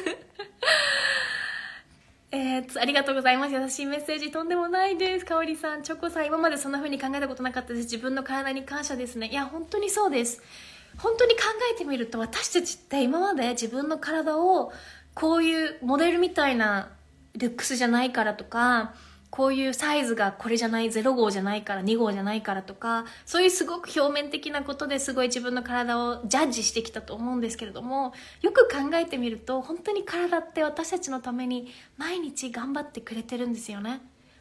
[2.33, 3.55] えー、ありがとうございます。
[3.55, 5.25] 優しいメッセージとんでもないです。
[5.27, 7.85] かおりさん、チョコさん、今までそんな風に考えたことなかったです。
[7.85, 9.29] 自分の体に感謝ですね。
[9.29, 10.41] いや、本当にそうです。
[10.99, 11.41] 本当に考
[11.73, 14.73] えてみると、私たちって今まで自分の体を
[15.15, 16.91] こういうモデルみたいな
[17.35, 18.95] ルックスじゃないからとか、
[19.31, 28.13] こういうサイズがこれじゃない、0号じゃないから、2号じゃないからとか、そういうすごく表面的なことですごい自分の体をジャッジしてきたと思うんですけれども、
[28.43, 34.01] よく考えてみると、本当に体って私たちのために毎日頑張ってくれてるんですよね。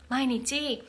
[0.10, 0.84] 毎日、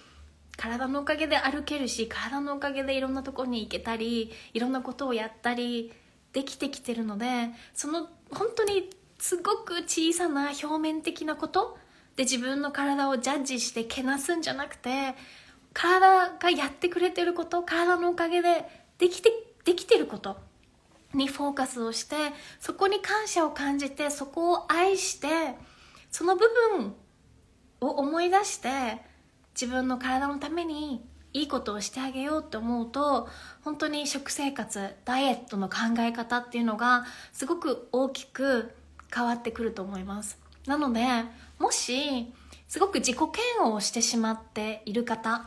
[0.56, 5.92] 体のおかげで歩けるし、体のおかげでいろんなとこに行けたり、いろんなことをやったり、
[6.32, 11.76] できてきてるので、その本当にすごく小さな表面的なこと
[12.16, 15.14] で自分の体をジャッジしてけなすんじゃなくて
[15.72, 18.66] 体がやってくれてること体のおかげで
[18.98, 19.30] できて
[19.64, 20.38] できてること
[21.14, 22.16] にフォーカスをして
[22.60, 25.28] そこに感謝を感じてそこを愛して
[26.10, 26.46] その部
[26.78, 26.94] 分
[27.80, 28.98] を思い出して
[29.54, 33.28] 自分の体のためにいいことをしてあげようって思うと
[33.62, 38.74] 本当に食生活ダイエットの考え方っていうのがすごく大きく
[39.14, 40.38] 変わってくると思います。
[40.66, 41.00] なので
[41.60, 42.32] もし
[42.66, 45.46] すごく自己嫌悪をしてしまっている方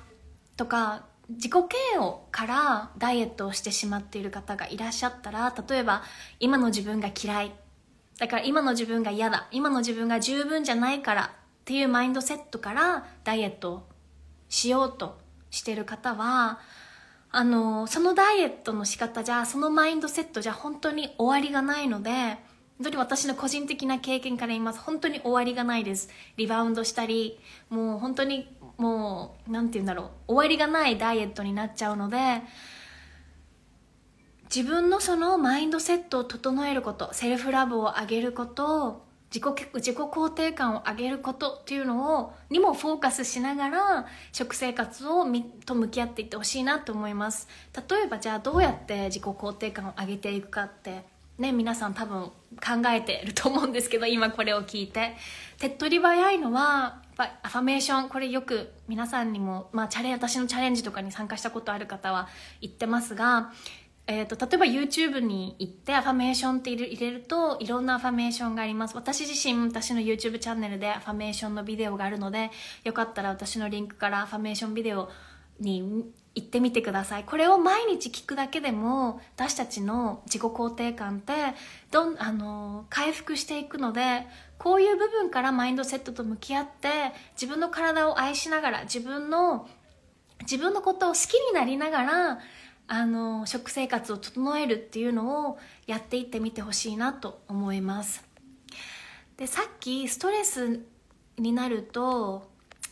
[0.56, 1.52] とか自己
[1.93, 6.04] 嫌悪からダイエットをしてしまっている方がいらっしゃったら例えば
[6.39, 7.52] 今の自分が嫌い。
[8.19, 9.47] だから今の自分が嫌だ。
[9.52, 13.84] 今の自分が十分じゃないからっていうマインドセットからダイエットを
[14.49, 15.17] しようと
[15.49, 16.60] してる方は
[17.32, 22.38] あのそのダイエットの仕方じゃそのマインドセットじゃ本当に終わりがないので
[22.78, 24.80] 本当に私の個人的な経験から言います。
[24.80, 26.10] 本当に終わりがないです。
[26.38, 30.34] リバウンドしたりもう本当にもう何て言うんだろう。
[30.34, 32.42] 終わりがないダイエットになっちゃうので
[34.54, 47.48] 自分のそのマインドセットを整えることセルフラブを上げること自己自己肯定感を上げることっていうのをにもフォーカスしながら食生活をみと向き合っていってほしいなと思います。
[47.90, 51.04] 例えばじゃあどうやって自己肯定感を上げていくかって
[51.38, 55.15] ね、皆さん多分考えてると思うんですけど今これを聞いて。
[55.63, 62.28] 手っ取り早いのはやっぱアファメーションこれよく皆さんにも、まあ、チャレ私のチャレンジとかに参加したことある方は
[62.60, 63.54] 言ってますが、
[64.06, 68.96] えーと、例えば YouTube に行ってアファメーションって入れるといろんなアファメーションがあります。
[68.96, 72.52] 私自身私の YouTube チャンネルでアファメーションのビデオがあるので
[72.84, 75.10] よかったら私のリンクからアファメーションビデオ
[75.62, 77.24] に行ってみてください。
[77.26, 81.34] これを毎日聞くだけでも私たちの自己肯定感って
[81.91, 84.26] どんあの回復していくので
[84.58, 86.89] こういう部分からマインドセットと向き合って
[87.34, 89.67] 自分の体を愛しながら自分の
[90.41, 92.39] 自分のことを好きになりながら
[92.88, 98.24] あの食生活を整えるっていうのをやっていってみてほしいなと思います。
[99.38, 100.82] でさっきストレス
[101.38, 102.50] になると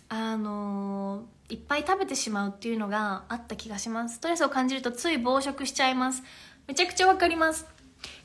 [0.09, 4.15] あのいっぱい食べてしまうっていうのがあった気がします。
[4.15, 6.23] ストレスを感じるとつい暴食しちゃいます。
[6.67, 7.65] めちゃくちゃわかります。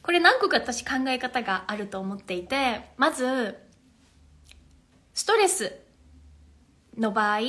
[0.02, 3.56] これ何個か私考え方があると思っていてまず
[5.14, 5.80] ストレス
[6.96, 7.40] の場合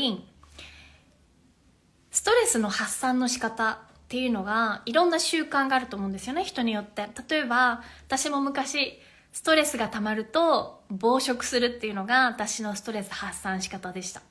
[2.11, 7.07] ストレスの発散の仕方っていうのがいろんな習慣があると思うんですよね人によって。
[7.29, 8.99] 例えば私も昔
[9.31, 14.21] ストレスが溜まると暴食するっていうのが私のストレス発散仕方でした。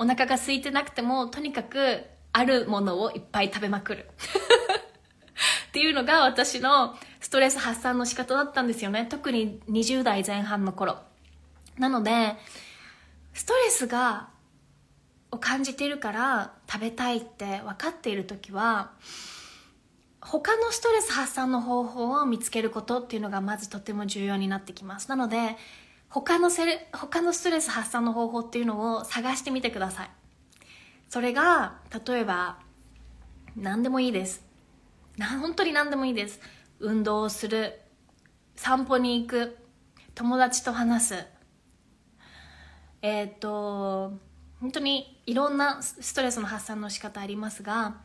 [0.00, 4.08] お腹が空いてなくてもとにかくあるものをいっぱい食べまくる。
[5.68, 9.06] っていうのが私のストレス発散の仕方だったんですよね。
[9.10, 11.02] 特に20代前半の頃。
[11.76, 12.34] なので
[13.34, 14.30] ストレスが
[15.30, 18.92] を感じているから食べたいって分かっている時は
[20.22, 25.10] 他のストレス発散の方法を見つけることっていうのがまずとても重要になってきます。
[25.10, 25.58] なので
[26.10, 30.10] 他のセル他のストレス発散の方法っていうのを探してみてください。
[31.08, 32.58] それが例えば
[33.56, 34.44] 何でもいいです。
[35.16, 36.40] な本当に何でもいいです。
[36.80, 37.80] 運動をする。
[38.56, 39.56] 散歩に行く。
[40.16, 41.26] 友達と話す。
[43.02, 44.12] えっ、と
[44.60, 47.96] 本当にいろんなストレスの発散の仕方ありますが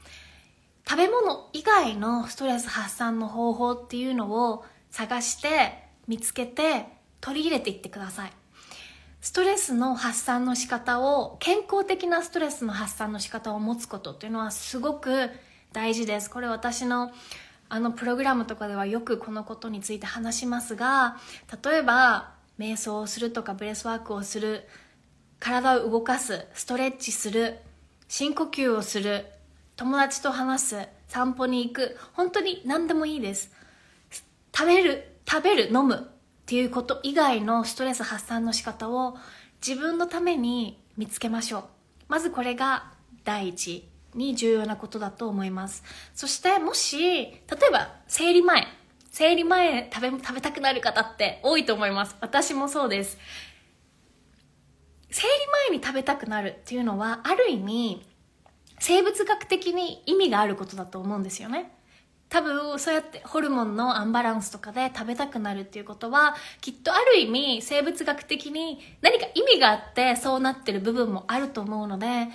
[0.88, 6.95] 食べ物以外のストレス発散の方法っていうのを探して見つけて
[7.26, 8.32] 取り入れていってください。
[9.20, 15.32] ストレスの発散の仕方を健康的なストレスの発散の仕方を持つことっていうのはすごく
[15.74, 16.30] 大事です。
[16.30, 17.12] これ私の
[17.68, 21.18] あのプログラムとかではよくこのことについて話しますが
[21.64, 24.68] 例えば瞑想をするとかブレスワークをする
[25.40, 27.58] 体を動かすストレッチする
[28.08, 29.26] 深呼吸をする
[29.76, 33.52] 友達と話す散歩に行く本当に何でもいいです。
[34.56, 36.15] 食べる食べる飲む。
[36.46, 39.18] っていうこと以外のストレス発散の仕方を
[39.66, 41.64] 自分のために見つけましょう。
[42.08, 45.84] まずこれが第一に重要なことだと思います。
[46.14, 48.68] そしてもし例えば生理前。
[49.10, 52.16] 生理前食べ食べたくなる方って多いと思います。
[52.22, 53.18] 私もそうです。
[55.10, 55.30] 生理
[55.70, 58.06] 前に食べたくなるっていうのはある意味
[58.78, 61.75] 生物学的に意味があることだと思うんですよね。
[62.28, 72.28] 多分そうやってホルモンのアンバランスとかで食べたくなるっていうことはきっとある意味生物学的に何か意味があってそうなってる部分もあると思うので例え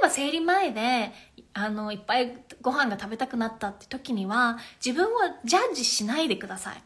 [0.00, 1.12] ば生理前で
[1.52, 5.08] あのいっぱいご飯が食べたくなったって時には自分を
[5.44, 6.82] ジャッジしないでください。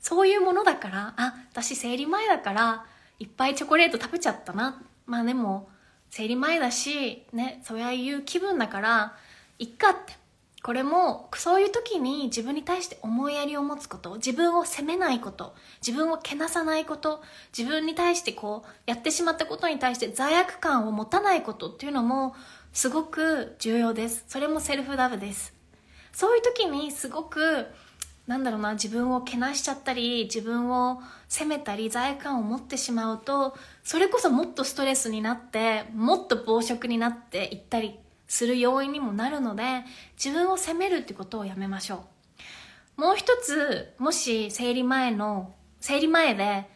[0.00, 2.84] そういうものだからあ私生理前だから
[3.18, 4.82] いっぱいチョコレート食べちゃったな。
[5.06, 5.70] まあでも
[6.10, 9.16] 生理前だしねそういう気分だから
[9.58, 10.23] いっかって。
[10.64, 15.54] これもそういう時に自分に対して思いやりを持つこと自分を責めないこと
[15.86, 17.22] 自分をけなさないこと
[17.56, 22.34] 自分に対してこうやってしまったことに対して罪悪感を持たないことっていうのも
[22.72, 24.24] すごく重要です。
[24.26, 25.52] それもセルフラブです。
[26.14, 27.66] そういう時にすごく
[28.26, 39.84] なんだろうな自分をけなしちゃったり自分を責めたり罪悪感を持ってしまうとそれこそもっとストレスになってもっと暴食になっていったりする要因にもなるので
[40.22, 42.04] 自分を責めるってことをやめましょ
[42.96, 43.00] う。
[43.00, 46.68] もう一つもし生理前の生理前で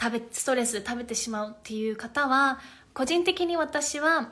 [0.00, 2.60] 食べストレスで食べてしまうっていう方は
[2.94, 4.30] 個人的に私は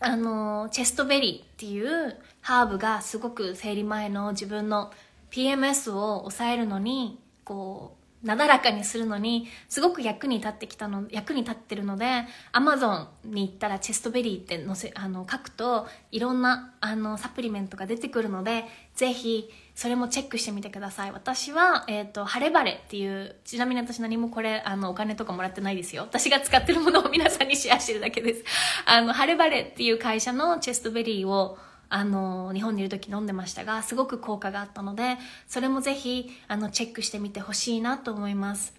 [0.00, 4.92] あのチェストベリーっていうハーブがすごく生理前の自分の
[5.30, 18.64] PMS を抑えるのにこうなだらかにするのにすごく役に立ってきたの役に立ってるので Amazon に行ったらチェストベリーって載せあの書くといろんなあのサプリメントが出てくるので
[18.96, 21.12] ぜひそれもチェックしてみてください。
[21.12, 26.02] 私は、えーと、晴れ晴れっていうちなみに私何もこれあのお金とかもらってないですよ。
[26.02, 28.44] 私が使ってるものを皆さんにシェアしてるだけです。
[28.86, 38.74] あの晴れ晴れっていう会社のチェストベリーをあの日本にいる時飲んでましたがすごく効果があったのでそれもぜひあのチェックしてみてほしいなと思います。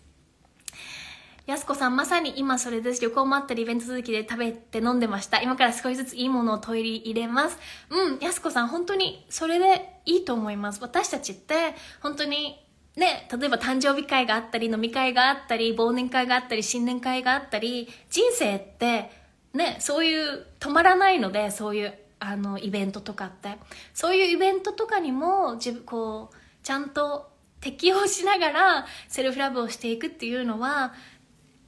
[1.47, 3.01] やすこさんまさに今それです。
[3.01, 5.41] 旅行もあったりイベント続きで食べて飲んでました。
[5.41, 7.57] 今から少しずついいものを取り入れます。
[7.89, 10.79] うんやすこさん本当にそれでいいと思います。
[10.81, 12.59] 私たちって本当に
[12.97, 19.11] ね、例えば誕生日会があったり飲み会があったり忘年会があったり新年会があったり人生って
[19.53, 23.57] ねそういう止まらないのでそういうあのイベントとかって。
[23.93, 27.29] そういうイベントとかにも自分こうちゃんと
[27.61, 30.93] 適応しながらセルフラブをしていくっていうのは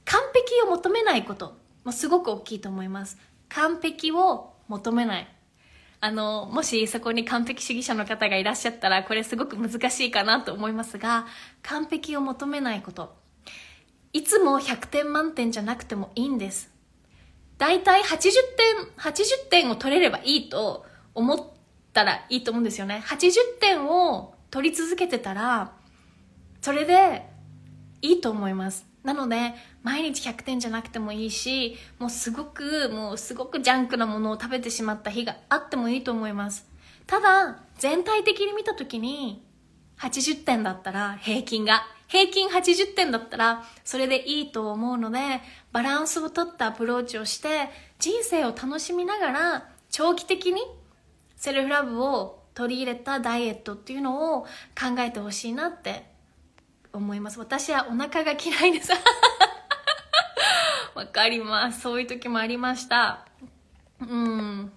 [0.04, 1.58] 完璧を求めないこと。
[1.84, 3.18] もすごく大きいと思います。
[3.48, 5.28] 完璧を求めない。
[6.02, 11.26] あのもしそこに完璧主義者の方がいらっしゃったらこれすごく難しいかなと思いますが
[11.62, 13.14] 完璧を求めないこと。
[14.12, 16.70] いつも100点満点じゃなくてもいいんです。
[17.60, 21.46] 大体80点、80点を取れればいいと思っ
[21.92, 23.02] たらいいと思うんですよね。
[23.06, 25.72] 80点を取り続けてたら、
[26.62, 27.26] それで
[28.00, 28.86] いいと思います。
[29.02, 36.66] なので、毎日100点じゃなくてもいいし、もうすごく、もうすごくジャンクなものを食べてしまった日があってもいいと思います。
[37.06, 39.46] ただ、全体的に見たときに、
[39.98, 41.82] 80点だったら、平均が。
[42.10, 45.18] 平均80点だったら、それでいいと思うので、
[45.70, 50.60] バランスをとったアプローチをして、人生を楽しみながら、長期的に
[51.36, 56.04] セルフラブを取り入れたダイエットっていうのを考えてほしいなって
[56.92, 57.38] 思います。
[57.38, 58.90] 私はお腹が嫌いです。
[60.96, 61.80] わかります。
[61.80, 63.24] そういう時もありました。
[64.00, 64.72] うん。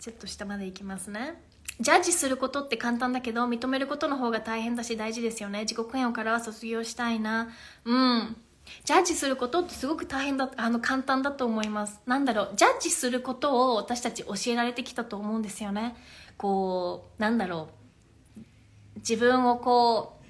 [0.00, 1.43] ちょっと下まで行きますね。
[1.80, 5.60] ジャッジすることって簡単だけど、認めることの方が大変だし大事ですよね。
[5.60, 7.48] 自己嫌悪からは卒業したいな。
[7.84, 8.36] うん。
[8.84, 12.00] ジャッジすることってすごく大変だ、あの、簡単だと思います。
[12.06, 15.96] なんだろう、ジャッジすることを私たち教えられてきたと思うんですよね。
[16.36, 17.84] こう、なんだろう。
[18.96, 20.24] 自分をこう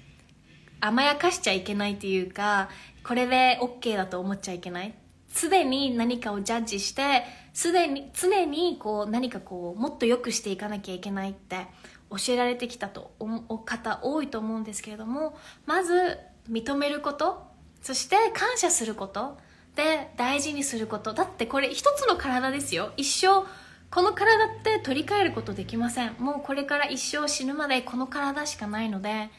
[0.81, 2.69] 甘やかしちゃいけないっていうか
[3.03, 4.93] これで OK だと思っちゃいけない
[5.35, 7.23] すでに何かをジャッジして
[7.53, 11.67] すでに常にこう何かこうもっと良くしていかなきゃいけないって
[12.09, 16.19] 教えられてきたと思う方多いと思うんですけれどもまず
[16.49, 17.43] 認めること
[17.81, 19.37] そして感謝すること
[19.75, 21.13] で大事にすること。
[21.13, 22.93] だってこれ一つの体ですよ。
[22.95, 23.45] 一生
[23.91, 26.15] この体って取り替えることできません。
[26.17, 29.29] もうこれから一生死ぬまでこの体しかないので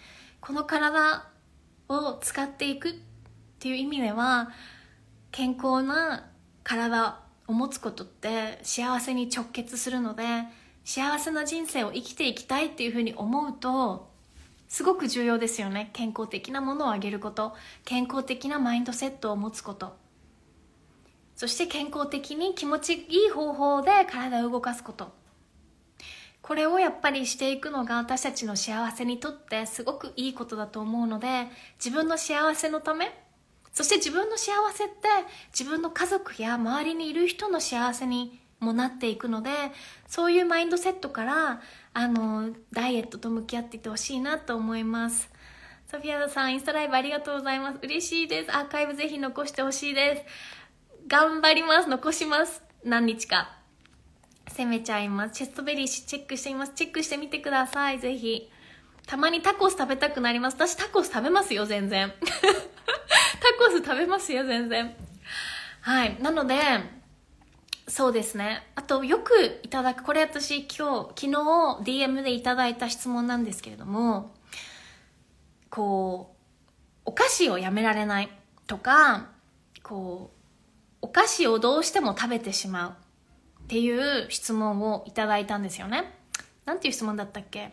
[0.43, 1.27] この体
[1.89, 2.95] を使っていくっ
[3.59, 4.51] ていう意味では
[5.37, 6.31] 健康な
[6.65, 10.25] 体を持つことって幸せに直結するので
[10.83, 14.09] 幸せな人生を生きていきたいっていうふうに思うと
[14.67, 15.91] すごく重要ですよね。
[15.93, 17.55] 健康的なものをあげること。
[17.85, 19.95] 健康的なマインドセットを持つこと。
[21.37, 25.13] そして健康的に気持ちいい方法で体を動かすこと。
[26.41, 33.26] これをやっぱりしていくのが私たちの幸せにとってすごくいいことだと思うので自分の幸せのため
[33.77, 34.95] そして自分の幸せって
[35.57, 39.51] 自分の家族や周りにいる人の幸せにもなっていくので
[40.09, 41.61] そういうマインドセットから
[41.93, 45.29] あのダイエットと向き合っていってほしいなと思います
[45.91, 50.23] ソフィアさんインスタライブありがとうございます嬉しいですアーカイブぜひ残してほしいです
[51.09, 51.89] 頑張ります。
[51.89, 52.65] 残します。
[52.83, 53.57] 何日か。
[54.49, 55.35] 攻めちゃいます。
[55.35, 56.73] チェストベリーチェックしています。
[56.75, 58.01] チェックしてみてください。
[58.01, 58.51] ぜひ。
[59.07, 60.55] たまにタコス食べたくなります。
[60.57, 62.13] 私タコス食べますよ、全然。
[62.21, 64.95] タコス食べますよ、全然。
[65.81, 66.21] はい。
[66.21, 66.57] なので、
[67.87, 68.67] そうですね。
[68.75, 71.29] あと、よくいただく、これ私今日、昨日
[71.85, 74.35] DM でいただいた質問なんですけれども、
[75.71, 78.29] こう、お菓子をやめられない
[78.67, 79.29] とか、
[79.85, 80.37] こう、
[81.03, 82.91] お菓子をどうしても食べてしまう
[83.63, 86.13] っていう質問をいただいたんですよね。
[86.65, 87.73] なんていう質問だったっけ？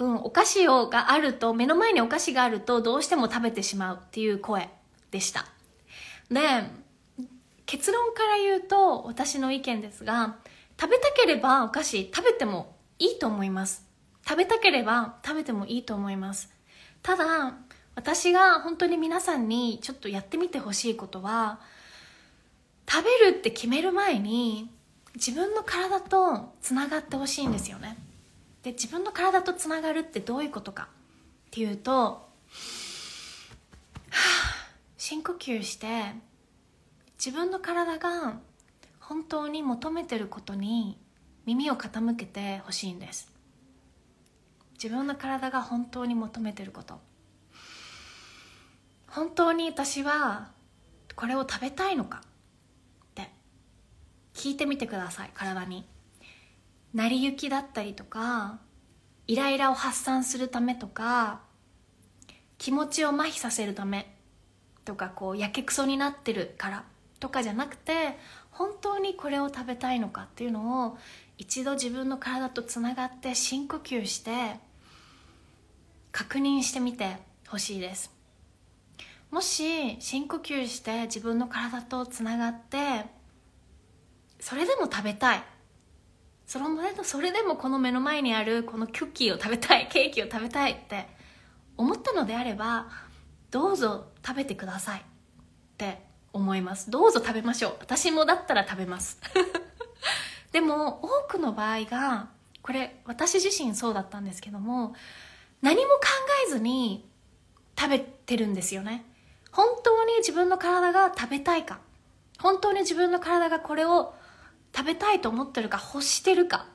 [0.00, 4.70] うん、お菓子をがあると、目の前にお菓子があるとどうしても食べてしまうっていう声
[5.10, 5.46] でした。
[6.30, 6.40] で、
[7.66, 10.38] 結論から言うと私の意見ですが、
[10.80, 13.86] 食べたければお菓子食べてもいいと思います。
[14.26, 16.50] 食べたければ食べてもいいと思います。
[17.02, 17.54] ただ、
[17.94, 21.60] 私が本当に皆さんにちょっとやってみてほしいことは
[22.88, 24.70] 食べるって決める前に
[25.14, 27.98] 自分の体とつながってほしいんですよね
[28.62, 30.88] で自分の体とつながるってどういうことか
[31.48, 32.26] っていうと、は
[34.10, 34.16] あ、
[34.98, 36.12] 深呼吸して
[37.18, 38.38] 自分の体が
[39.00, 40.98] 本当に求めてることに
[41.46, 43.32] 耳を傾けてほしいんです。
[44.74, 47.00] 自分の体が本当に求めてること。
[49.08, 50.52] 本当に私は
[51.16, 52.28] これを食べたいのかっ
[53.14, 53.30] て
[54.32, 55.84] 聞いてみてください体に。
[56.94, 58.58] 成り行きだったりとか
[59.26, 61.40] イライラを発散するためとか
[62.58, 64.16] 気持ちを麻痺させるため
[64.84, 66.84] とかこうやけくそになってるから
[67.20, 68.16] とかじゃなくて
[68.50, 70.98] 本当にこれを食べたいのかっていうのを
[71.38, 74.56] 一度自分の体とつながって深呼吸して
[76.12, 77.16] 確認してみて
[77.48, 78.10] ほしいです。
[79.30, 83.06] もし深呼吸して自分の体とつながって
[84.40, 85.44] それでも食べたい
[86.50, 86.68] その
[87.04, 91.06] それでもこの目の前にあるこのクッキーを食べたいケーキを食べたいって
[91.76, 92.88] 思ったのであれば
[93.52, 95.02] どうぞ食べてくださいっ
[95.78, 96.90] て思います。
[96.90, 97.76] どうぞ食べましょう。
[97.78, 99.20] 私もだったら食べます。
[100.50, 102.30] でも多くの場合が
[102.62, 104.96] これ私自身そうだったんですけども
[105.62, 106.00] 何も考
[106.48, 107.08] えずに
[107.78, 109.04] 食べてるんですよね。
[109.52, 111.78] 本当に自分の体が食べたいか
[112.40, 114.14] 本当に自分の体がこれを
[114.74, 116.66] 食べたいと思ってるか欲してるか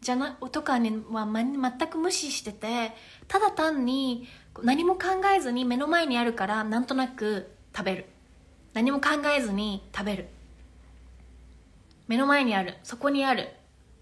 [0.00, 2.92] じゃなとかには、ま、全く無視してて
[3.28, 4.28] ただ単に
[4.62, 8.06] 何も考えずに目の前にあるからなんとなく食べる。
[8.72, 10.28] 何も考えずに食べる。
[12.08, 12.76] 目の前にある。
[12.82, 13.50] そこにある。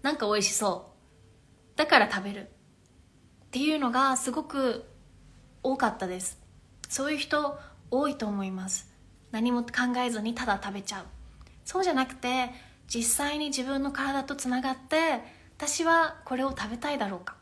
[0.01, 0.93] なんか美味しそ
[1.73, 1.77] う。
[1.77, 2.41] だから食べる。
[2.41, 2.45] っ
[3.51, 4.85] ていうのがすごく
[5.63, 6.39] 多かったです。
[6.87, 7.57] そういう人
[7.89, 8.93] 多いと思います。
[9.31, 11.05] 何も考えずにただ食べちゃう。
[11.65, 12.51] そうじゃなくて
[12.87, 15.21] 実際に自分の体とつながって
[15.57, 17.35] 私はこれを食べたいだろうか。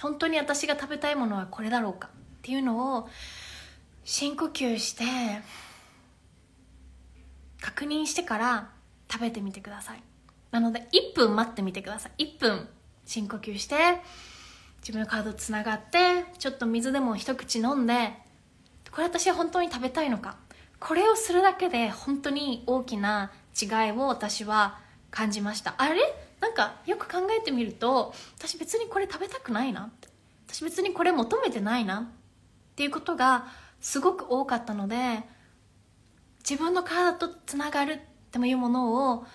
[0.00, 2.08] 本当に私が食べたいものはこれだろうか。
[2.08, 2.10] っ
[2.42, 3.08] ていうのを
[4.04, 5.04] 深呼吸して
[7.60, 8.70] 確認してから
[9.10, 10.02] 食べてみてください。
[10.50, 12.24] なので1分待ってみてください。
[12.24, 12.68] 1分
[13.06, 13.76] 深呼吸して
[14.80, 18.12] 自分の体とつながってちょっと水でも一口飲んで
[18.90, 20.36] これ私は本当に食べたいのか。
[20.80, 24.78] これをするだけで本当に大きな違いを私は
[25.10, 25.74] 感じました。
[25.78, 26.00] あれ？
[26.40, 29.90] なんかよく考えてみると私別にこれ食べたくないな。
[30.46, 32.00] 私別にこれ求めてないな。
[32.00, 33.46] っていうことが
[33.80, 35.20] すごく多かったので
[36.48, 37.98] 自分の体とつながるっ
[38.32, 39.26] ていうものを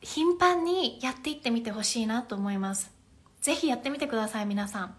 [0.00, 2.90] 頻繁にやっていってみてほしいなと思います。
[3.40, 4.94] ぜひやってみてください皆さん。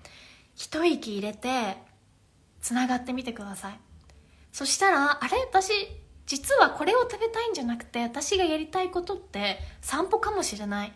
[0.56, 1.78] 一息入れて
[2.62, 3.80] つながってみてください。
[4.52, 5.38] そしたらあれ？
[5.50, 5.72] 私
[6.32, 10.94] 実はこれを食べたいんじゃなくて私がやりたいことって散歩かもしれない。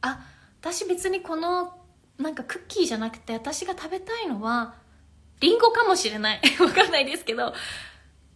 [0.00, 0.26] あ
[0.60, 1.72] 私別にこの
[2.18, 4.74] なんかクッキーじゃなくて私が食べたいのは
[5.38, 6.40] リンゴかもしれない。
[6.58, 7.54] わかんないですけど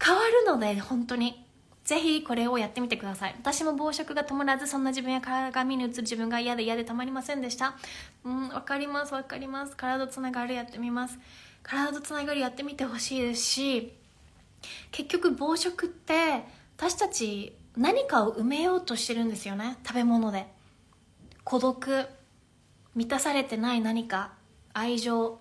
[0.01, 1.44] 変わるので本当に。
[1.82, 3.34] ぜひこれをやってみてください。
[3.40, 7.74] 私も暴食が止まらずそんな自分や鏡に映る自分が嫌で嫌でたまりませんでした。
[8.22, 9.74] うんわかりますわかります。
[9.76, 11.18] 体とつながるやってみます。
[11.64, 14.05] 体とつながるやってみてほしいですし
[14.90, 16.44] 結局暴食って
[16.76, 19.78] 私たち何かを埋めようとしてるんですよね。
[19.86, 20.46] 食べ物で。
[21.44, 22.07] 孤独。
[22.94, 24.32] 満たされてない何か。
[24.72, 25.38] 愛情。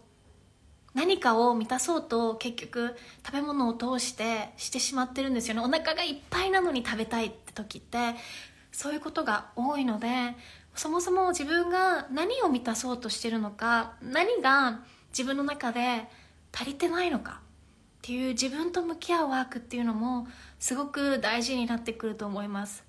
[0.94, 2.96] 何かを満たそうと結局
[3.26, 5.62] 食べ物を通してしてしまってるんですよね。
[5.62, 8.16] お腹がいっぱいなのに食べたいって時って
[8.72, 10.36] そういうことが多いので
[10.74, 16.08] そもそも自分が何を満たそうとしてるのか何が自分の中で
[16.54, 17.42] 足りてないのか
[18.06, 20.28] っていう自分と向き合うワークっていうのも
[20.60, 22.84] すごく大事になってくると思います。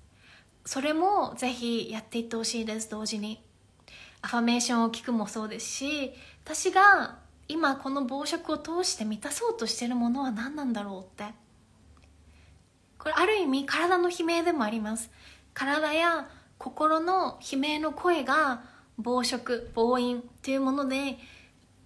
[0.63, 3.41] それもぜひやっていってほしいです同時に。
[4.21, 6.13] アファメーションを聞くもそうですし
[6.43, 11.33] 私が今この暴食を通して満たそうとしてるものは何なんだろうって。
[12.99, 15.09] これある意味体の悲鳴でもあります。
[15.55, 18.61] 体や心の悲鳴の声が
[18.99, 21.17] 暴食暴飲っていうもので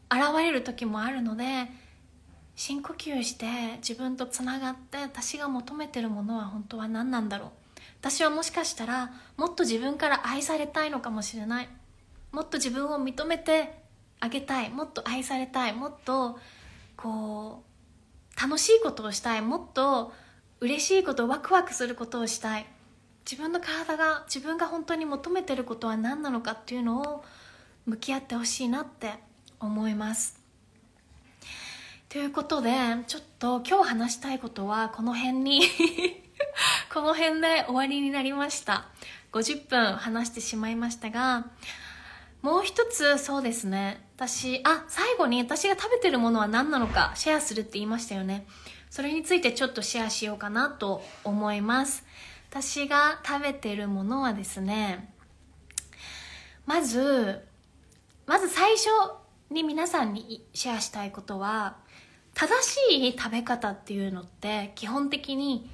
[0.10, 1.70] 現れる時もあるので
[2.64, 3.48] 深呼吸して
[3.78, 7.50] 自分とつながって私が求めてるものは本当は何なんだろう。
[8.02, 11.70] 私はもしかしたらもっと自分から愛されたいのかもしれない。
[12.32, 13.82] もっと自分を認めて
[14.20, 14.70] あげたい。
[14.70, 15.74] もっと愛されたい。
[15.74, 16.38] もっと
[16.98, 17.64] こ
[18.38, 19.42] う楽しいことをしたい。
[19.42, 20.14] もっと
[20.60, 22.68] 嬉しいことワクワクすることをしたい。
[23.26, 27.26] 自分の体が自分が本当に求めてることは何なのかっていうのを
[27.88, 29.16] 向き合ってほしいなって
[29.60, 30.41] 思います。
[32.12, 32.72] ということで、
[33.08, 35.62] ちょっと今日話したいことはこの辺に
[36.94, 38.90] この辺で終わりになりました。
[39.32, 41.46] 50分話してしまいましたが、
[42.42, 44.06] もう一つそうですね。
[44.18, 48.46] 私、あ、最後に私が食べてるものは何なのかシェアするって言いましたよね。
[48.90, 52.04] それについてちょっとシェアしようかなと思います。
[52.50, 55.14] 私が食べてるものはですね、
[56.66, 57.48] まず、
[58.26, 58.90] まず最初
[59.50, 61.78] に皆さんにシェアしたいことは、
[62.34, 65.70] 正しい食べ方っていうのって基本的に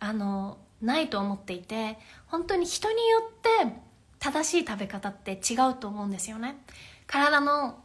[0.00, 3.72] あのないと思っていて本当に人によって
[4.18, 6.58] 正しい食べ方って違うと思うんですよね。
[7.06, 7.78] 体の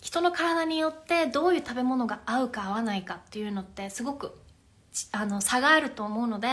[0.00, 4.34] 人の体によってどういう食べ物が合うか合わないかっていうのってすごく
[5.12, 6.48] あの差があると思うので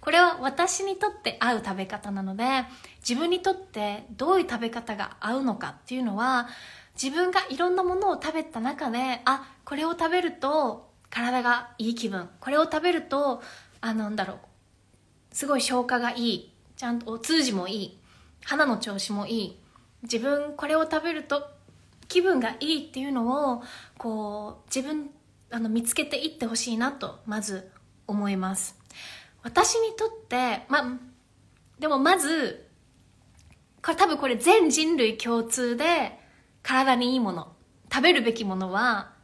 [0.00, 2.64] これは私にとって合う食べ方なので
[3.08, 6.48] 自分にとってどういう食べ方が合うのかっていうのは
[7.00, 12.30] 自分がいろんなものを食べた中であこれを食べると体がいい気分。
[12.40, 13.42] これを食べると
[13.82, 14.38] あなんだろう。
[15.30, 16.54] すごい消化がいい。
[16.74, 17.98] ちゃんとお通じもいい。
[18.46, 19.60] 肌の調子もいい。
[20.04, 21.50] 自分これを食べると
[22.08, 23.62] 気分がいいっていうのを
[23.98, 25.10] こう自分
[25.50, 27.70] あの見つけていってほしいなとまず
[28.06, 28.74] 思います。
[29.42, 30.98] 私にとってまあ
[31.78, 32.70] でもまず
[33.82, 36.18] これ多分これ全人類共通で
[36.62, 37.52] 体にいいもの、
[37.92, 39.17] 食べるべきものは、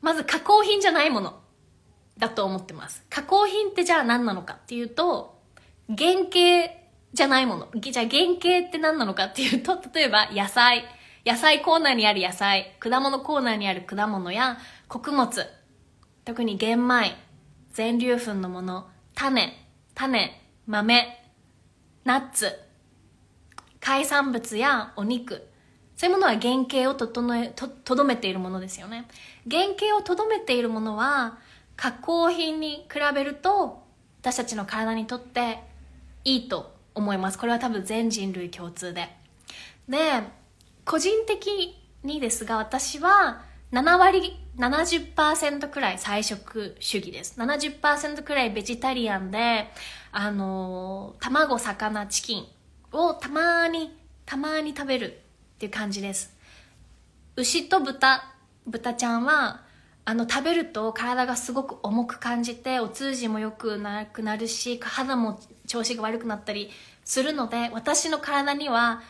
[0.00, 1.40] まず加工品じゃないもの。
[2.18, 3.04] だと思ってます。
[3.08, 5.38] 加工品ってじゃあ何なのかっていうと、
[5.88, 6.72] 原型
[7.12, 7.68] じゃないもの。
[7.76, 10.84] じゃあ原型って何なのかっていうと、例えば野菜。
[11.24, 12.76] 野菜コーナーにある野菜。
[12.80, 15.46] 果物コーナーにある果物や穀物。
[16.24, 17.16] 特に玄米。
[17.72, 18.88] 全粒粉のもの。
[19.14, 19.52] 種。
[19.94, 20.42] 種。
[20.66, 21.22] 豆。
[22.04, 22.58] ナッツ。
[23.80, 25.47] 海産物やお肉。
[25.98, 29.08] そういうものは原型を整え、と、どめているものですよね。
[29.50, 31.38] 原型をとどめているものは、
[31.74, 33.82] 加工品に比べると、
[34.20, 35.58] 私たちの体にとって
[36.22, 37.38] いいと思います。
[37.38, 39.08] これは多分全人類共通で。
[39.88, 40.22] で、
[40.84, 43.42] 個人的にですが、私は
[43.72, 47.40] 7割、70%くらい菜食主義です。
[47.40, 49.68] 70%くらいベジタリアンで、
[50.12, 52.46] あのー、卵、魚、チキン
[52.92, 55.22] をたまに、たまに食べる
[55.58, 56.32] っていう感じです。
[57.34, 58.32] 牛と豚、
[58.64, 59.62] 豚ちゃんは、
[60.04, 66.70] あの、食べると体がすごく重く感じて、お通じも良くなくなるし、肌も調子が悪くなったり
[67.04, 69.02] するので、私の体には、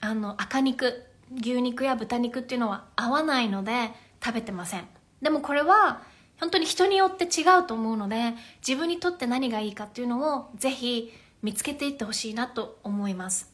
[0.00, 1.04] あの、赤肉、
[1.40, 3.92] 牛肉や豚肉っていうのは合わないので、
[4.24, 4.88] 食べてません。
[5.20, 6.02] でもこれは、
[6.40, 8.34] 本当に人によって違うと思うので、
[8.66, 13.51] 自分にとって何がいいかっていうのを、ぜひ見つけていってほしいなと思います。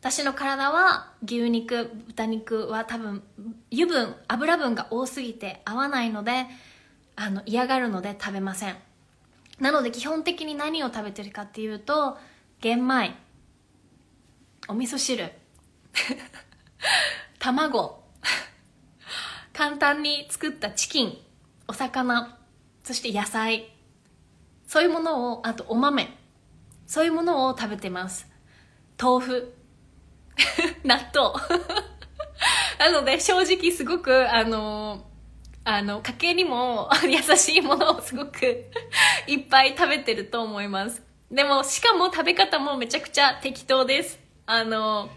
[0.00, 3.22] 私の体は牛肉、豚肉は多分
[3.72, 6.46] 油分、油分が多すぎて合わないので、
[7.16, 8.76] あの嫌がるので食べません。
[9.58, 12.16] なので基本的に何を食べてるかっていうと、
[12.60, 13.16] 玄米、
[14.68, 15.32] お味噌汁、
[17.40, 18.04] 卵、
[19.52, 21.18] 簡単に作ったチキン、
[21.66, 22.38] お魚、
[22.84, 23.74] そして野菜、
[24.68, 26.16] そういうものを、あとお豆、
[26.86, 28.28] そういうものを食べてます。
[28.96, 29.57] 豆腐、
[30.84, 31.34] 納豆。
[32.78, 35.04] なので、正直すごく、あの、
[35.64, 38.66] あの、家計にも 優しいものをすごく
[39.26, 41.02] いっぱい食べてると思います。
[41.30, 44.18] でも、しかも食べ方もめちゃくちゃ適当です。
[44.46, 45.10] あの、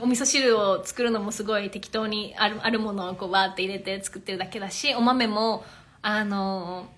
[0.00, 5.64] お味噌汁を作るのもすごい適当にあるあるものをこうバーって入れて作ってるだけだし、お豆も、
[6.00, 6.88] あの、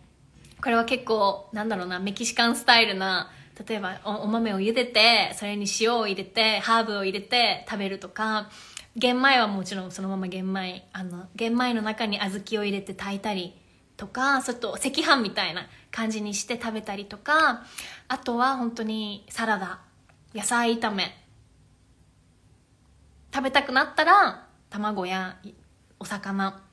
[0.63, 3.31] これは結構、なんだろうな、メキシカンスタイルな、
[3.67, 8.51] 例えばお豆を茹でて、それに塩を入れて、ハーブを入れて食べるとか、
[8.97, 13.55] 玄米はもちろんそのまま玄米、あの、玄米の中に小豆を入れて炊いたり
[13.97, 17.65] とか、ちょっと赤飯みたいな感じにして食べたりとか、
[18.09, 19.81] あとは本当にサラダ、
[20.35, 21.17] 野菜炒め、
[23.33, 25.37] 食べたくなったら卵や
[26.01, 26.64] お魚。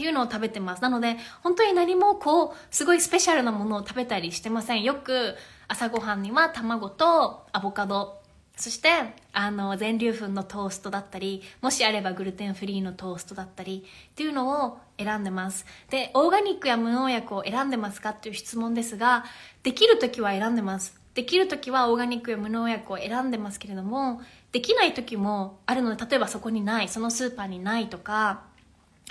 [0.00, 0.82] っていうのを食べてます。
[0.82, 4.82] なので、本当に何もこう、すごいスペシャルなものを食べたりしてません。
[4.82, 5.36] よく
[5.68, 8.18] 朝ごはんには卵とアボカド、
[8.56, 8.88] そして、
[9.34, 15.66] あの、全粒粉のトーストだったり、もしあればグルテンフリーのトーストだったりっていうのを選んでます。
[15.90, 19.26] で、オーガニックや無農薬を選んでますかっていう質問ですが、
[19.62, 20.98] できるときは選んでます。
[21.12, 24.22] できるときはオーガニックや無農薬を選んでますけれども、
[24.52, 28.49] できないときもあるので、例えばそこにない、そのスーパーにないとか、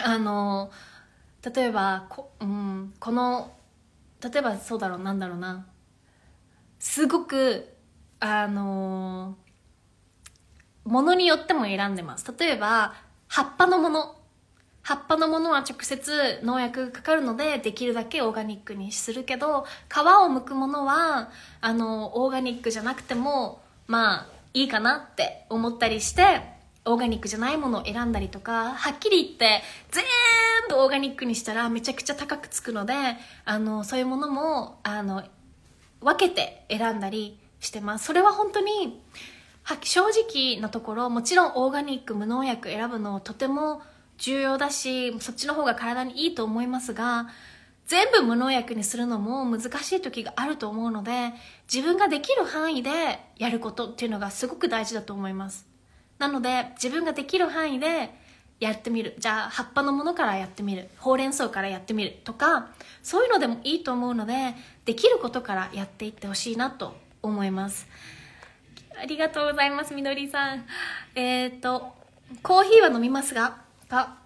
[0.04, 0.72] あの、
[1.56, 3.52] 例えばこ、うん、この、
[4.22, 5.68] 例えばそうだろう、なんだろうな。
[6.80, 7.76] すごく、
[8.22, 9.38] あの
[10.84, 12.34] ものによっても選んでます。
[12.38, 12.94] 例えば、
[13.28, 14.16] 葉っぱのもの。
[14.82, 20.02] 葉っぱのものは直接農薬がかかるので、できるだけオーガニックにするけど、皮を
[20.36, 21.30] 剥くものは、
[21.62, 26.59] あの、オーガニックじゃなくても、まあ、いいかなって思ったりして、
[26.90, 29.62] オーガニックじゃないものを選んだりとか、はっきり言って、
[29.92, 30.04] 全
[30.70, 32.94] 部オーガニックにしたらめちゃくちゃ高くつくので、
[33.46, 35.24] あの、そういうものも、あの、
[36.02, 38.06] 分けて選んだりしてます。
[38.06, 39.02] それは本当に、
[39.84, 43.84] 正直なところ、もちろんオーガニック、無農薬選ぶのとても
[44.18, 47.28] 重要だし、そっちの方が体にいいと思いますが、
[47.86, 51.34] 全部無農薬にするのも難しい時があると思うので、
[51.72, 55.68] 自分ができる範囲でやることっていうのがすごく大事だと思います。
[56.20, 58.14] なので、自分ができる範囲で
[58.60, 59.16] やってみる。
[59.18, 60.90] じゃあ、葉っぱのものからやってみる。
[60.98, 62.18] ほうれん草からやってみる。
[62.24, 62.70] とか、
[63.02, 64.54] そういうのでもいいと思うので、
[64.86, 67.88] できることからやっていってほしいなと思います。
[69.02, 70.66] ありがとうございます、みどりさん。
[71.16, 71.94] えっ、ー、と、
[72.44, 74.18] コーヒーは飲みますが、が、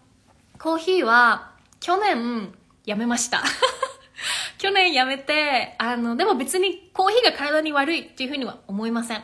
[0.57, 2.53] コーヒーは去年
[2.85, 3.43] やめました。
[4.57, 9.23] 去年やめて、あの、でも別にコーヒーが体に悪いっていうふうには思いません。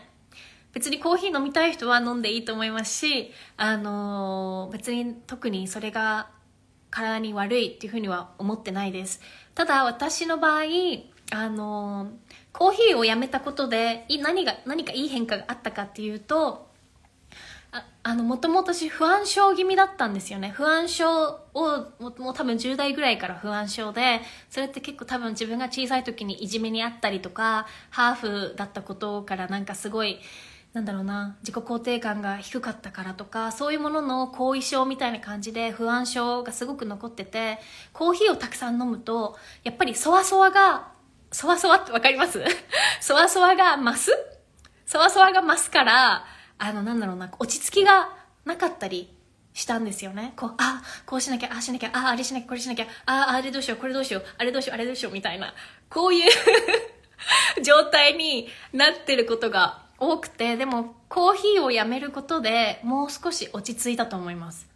[0.74, 6.30] 別にコーヒー飲みたい人は飲んでいいと思いますし、あの別に特にそれが
[6.91, 9.22] 体に悪いっていうふうには思ってないです。
[9.55, 10.63] ただ私の場合、
[11.32, 12.11] あの
[12.53, 16.70] コーヒーをやめたことで、何が、何かいい変化があったかっていうと、
[17.72, 30.20] ああのもともと私不安症気味だったんですよね不安症をももう多分10代ぐらいから不安症でそれって結構多分自分が小さい時にいじめにあったりとかハーフだったことからなんかすごい
[30.74, 37.57] なんだろうな自己肯定感が低かったからとかそういうものの後遺症みたいな感じで不安症がすごく残ってて
[37.91, 40.91] コーヒーをたくさん飲むとやっぱりそわそわが
[41.32, 42.43] そわそわってわかります？
[43.01, 44.11] そわそわが増す？
[44.86, 46.26] そわそわが増すから
[46.57, 48.09] あの、なんだろうな、落ち着きが
[48.45, 49.15] なかったり
[49.53, 50.34] したんですよね。
[50.36, 55.53] こう、あ、こうしなきゃ、あしなきゃ、ああ、れしなきゃ、これしなきゃ、あ、あれどうしよう、これどうしよう、あれどうしよう、あれどうしよう、みたいな、
[55.89, 56.32] こういう
[57.63, 64.68] 状態になってることが多くて、でも、コーヒーをやめることでもう少し落ち着いたと思います。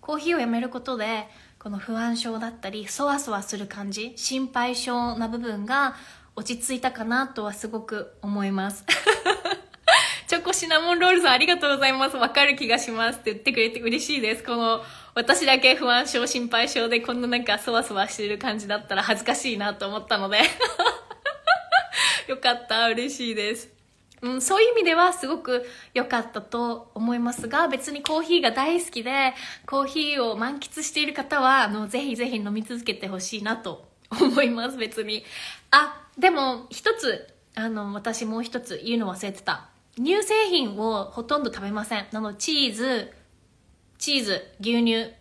[0.00, 1.28] コーヒーをやめることで、
[1.58, 5.94] この不安症だったり、そわそわする感じ、心配性な部分が
[6.34, 8.84] 落ち着いたかなとはすごく思います。
[10.26, 12.16] チョコシナモンロールさんありがとうございます。
[12.16, 14.44] わかる気がしますって言ってくれて嬉しいです。
[14.44, 14.82] この、
[15.14, 20.38] 私だけ不安症、心配症でこんななんかそわそわしてる感じだったら恥ずかしいなと思ったので
[22.28, 22.86] よかった。
[22.88, 23.79] 嬉しいです。
[24.22, 25.64] うん、そういう意味ではすごく
[25.94, 29.34] 良かったと思いますが、別にコーヒーが大好きで、
[29.66, 35.24] コーヒーを満喫している方は、あの、ぜひぜひ飲み続けてほしいなと思います、別に。
[35.70, 39.68] あ、でも、一つ、あの、私もう一つ言うの忘れてた。
[39.96, 42.06] 乳製品をほとんど食べません。
[42.12, 43.12] なのチーズ、
[43.98, 45.12] チーズ、牛乳、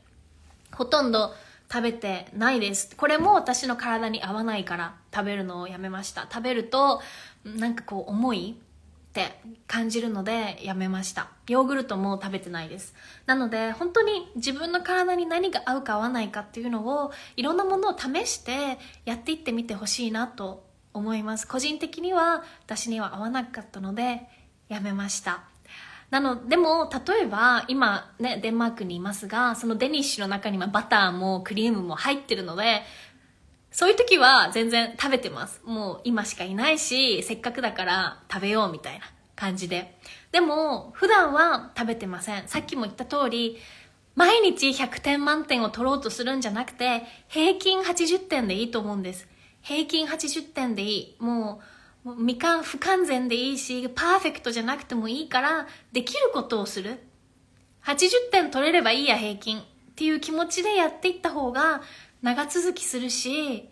[0.72, 1.34] ほとんど
[1.72, 2.96] 食べてないです。
[2.96, 6.28] これも私の体に合わないから食べるのをやめました。
[6.32, 7.02] 食べると、
[7.44, 8.60] なんかこう重い
[9.24, 11.30] って感じるのでやめました。
[11.48, 12.94] ヨーグルトも食べてないです。
[13.26, 20.64] なので本当に自分の体に何が合うか合わないかっていうのをいろんなものを試してやっていってみてほしいなと
[20.94, 21.48] 思います。
[21.48, 24.28] 個人的には私には合わなかったので
[24.70, 25.44] やめました
[26.12, 32.82] なのでも例えば今ねデンマークにいますがそのデニッシュの中にはバターもクリームも入ってるので
[33.72, 35.62] そういう時は全然食べてます。
[35.64, 39.06] もう今しかいないしせっかくだから食べようみたいな
[39.36, 39.98] 感じで。
[40.32, 42.48] でも普段は食べてません。
[42.48, 43.58] さっきも言った通り
[44.16, 49.28] 毎日100点満点を取ろうとするんじゃなくて平均80点でいいと思うんです。
[49.62, 51.16] 平均80点でいい。
[51.20, 51.62] も
[52.06, 57.00] う未完不完全でいいしパーフェクトじゃなくてもいいからできることをする。
[57.86, 59.60] 80点取れればいいや平均。
[59.60, 59.62] っ
[60.00, 61.82] ていう気持ちでやっていった方が
[62.22, 63.70] 長続きするし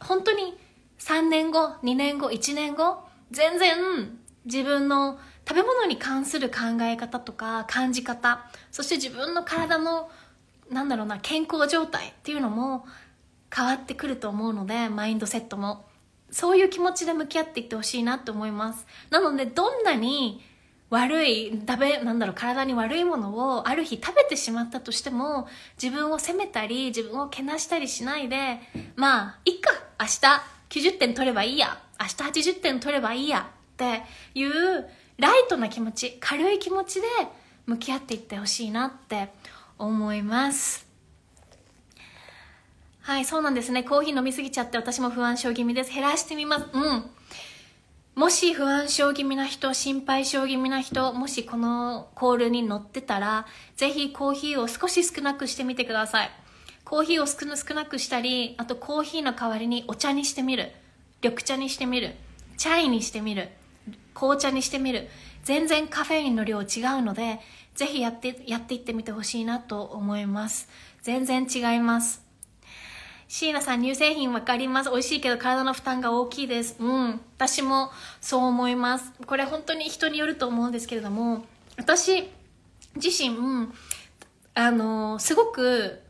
[0.00, 0.56] 本当に
[0.98, 3.00] 3年後2年後1年後
[3.30, 10.10] 全然自分の食べ物に関する考え方とか感じ方そして自分の体の
[10.70, 12.86] なんだろうな健康状態っていうのも
[13.54, 15.88] 変わってくると思うのでマインドセットも
[16.30, 18.86] そういう気持ちで向き合っていってほしいなと思います。
[19.10, 20.42] なので、どんなに
[20.90, 25.46] 悪い、食べ、なんだろう、体に悪いものをある日食べてしまったとしても、
[25.80, 28.60] 自分を責めたり、自分をけなしたりしないで、
[28.96, 29.70] まあ、いっか、
[30.00, 34.02] 明日90点取ればいいや、明日80点取ればいいや、って
[34.34, 37.08] いう、ライトな気持ち、軽い気持ちで
[37.66, 39.28] 向き合っていってほしいなって
[39.78, 40.86] 思います。
[43.02, 43.84] はい、そうなんですね。
[43.84, 45.92] コーヒー飲みすぎちゃって私も不安症気味です。
[45.92, 46.66] 減らしてみます。
[46.72, 47.10] うん。
[48.18, 53.46] もし不安症気味な人、心配症気味な人、もしこのコールに乗ってたら、
[53.76, 56.30] ぜひコーヒーを少し少なくしてみてください。
[56.84, 57.46] コーヒーを少
[57.76, 60.72] なくしたり、あとコーヒーの代わりにお茶にしてみる。
[61.22, 62.16] 緑茶にしてみる。
[62.56, 63.50] チャイにしてみる。
[64.14, 65.08] 紅茶にしてみる。
[65.44, 66.66] 全然カフェインの量違う
[67.02, 67.38] ので、
[67.76, 70.68] ぜひやって、やっていってみてほしいなと思います。
[71.02, 72.27] 全然違います。
[73.28, 74.90] 椎名さん、乳製品わかります。
[74.90, 76.76] 美味しいけど体の負担が大きいです。
[76.80, 77.20] うん。
[77.36, 77.90] 私も
[78.22, 79.12] そう思います。
[79.26, 81.44] これ本当に人によると思うんですけれども、
[81.76, 82.30] 私
[82.96, 83.36] 自身、
[84.54, 86.00] あの、すごく、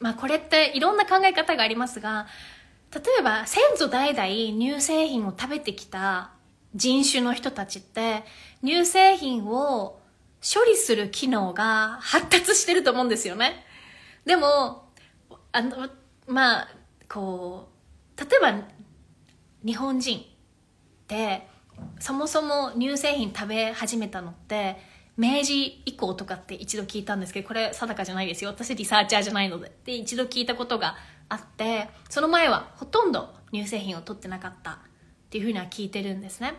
[0.00, 2.26] まあこれっていろんな考え方がありますが、
[2.92, 6.32] 例えば先祖代々乳製品を食べてきた
[6.74, 8.24] 人種の人たちって
[8.64, 10.00] 乳製品を
[10.42, 13.64] 処理する機能が発達してると思うんですよね。
[14.24, 14.88] でも、
[15.52, 15.88] あの、
[16.28, 16.68] まあ
[17.08, 17.68] こ
[18.16, 18.62] う例えば
[19.64, 20.22] 日本人っ
[21.06, 21.48] て
[21.98, 24.76] そもそも乳製品食べ始めたのって
[25.16, 28.50] 明治以降とかって一度聞いたんですけどこれ定かじゃないですよ。
[28.50, 29.72] 私リサーチャーじゃないので。
[29.84, 30.96] で一度聞いたことが
[31.28, 34.76] あってその前はほとんど乳製品を取ってなかったっ
[35.30, 36.54] ていうふうには聞いてるんですね。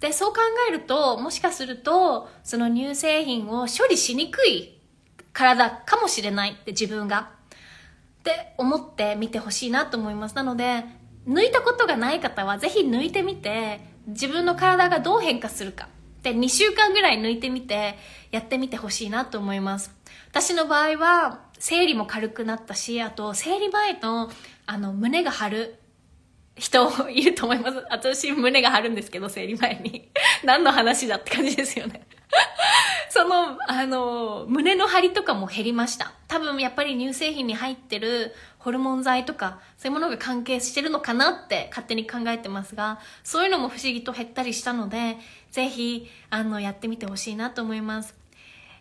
[0.00, 4.80] でそう考えるともしかするとその乳製品を処理しにくい
[5.32, 7.30] 体かもしれないって自分が
[8.22, 10.36] って思って見てほしいなと思います。
[10.36, 10.84] なので、
[11.26, 15.88] 抜いたことがない方はぜひ抜いてみて、自分の体がどう変化するか
[16.22, 17.96] で、2週間ぐらい抜いてみて、
[18.30, 19.92] やってみてほしいなと思います。
[20.30, 24.30] 私の場合は、生理も軽くなったし、あと、生理前の、
[24.66, 25.78] あの、胸が張る
[26.56, 27.84] 人いると思います。
[27.90, 30.10] 私、胸が張るんですけど、生理前に。
[30.44, 32.06] 何の話だって感じですよね。
[33.10, 36.12] その、あの、胸の張りとかも減りました。
[36.28, 45.18] 多分やっぱり乳製品に入ってるホルモン剤とか、そういうものが関係してるのかなって勝手に考えてますが、そういうのも不思議と減ったりしたので、
[45.50, 48.14] ぜひ、あの、やってみてほしいなと思います。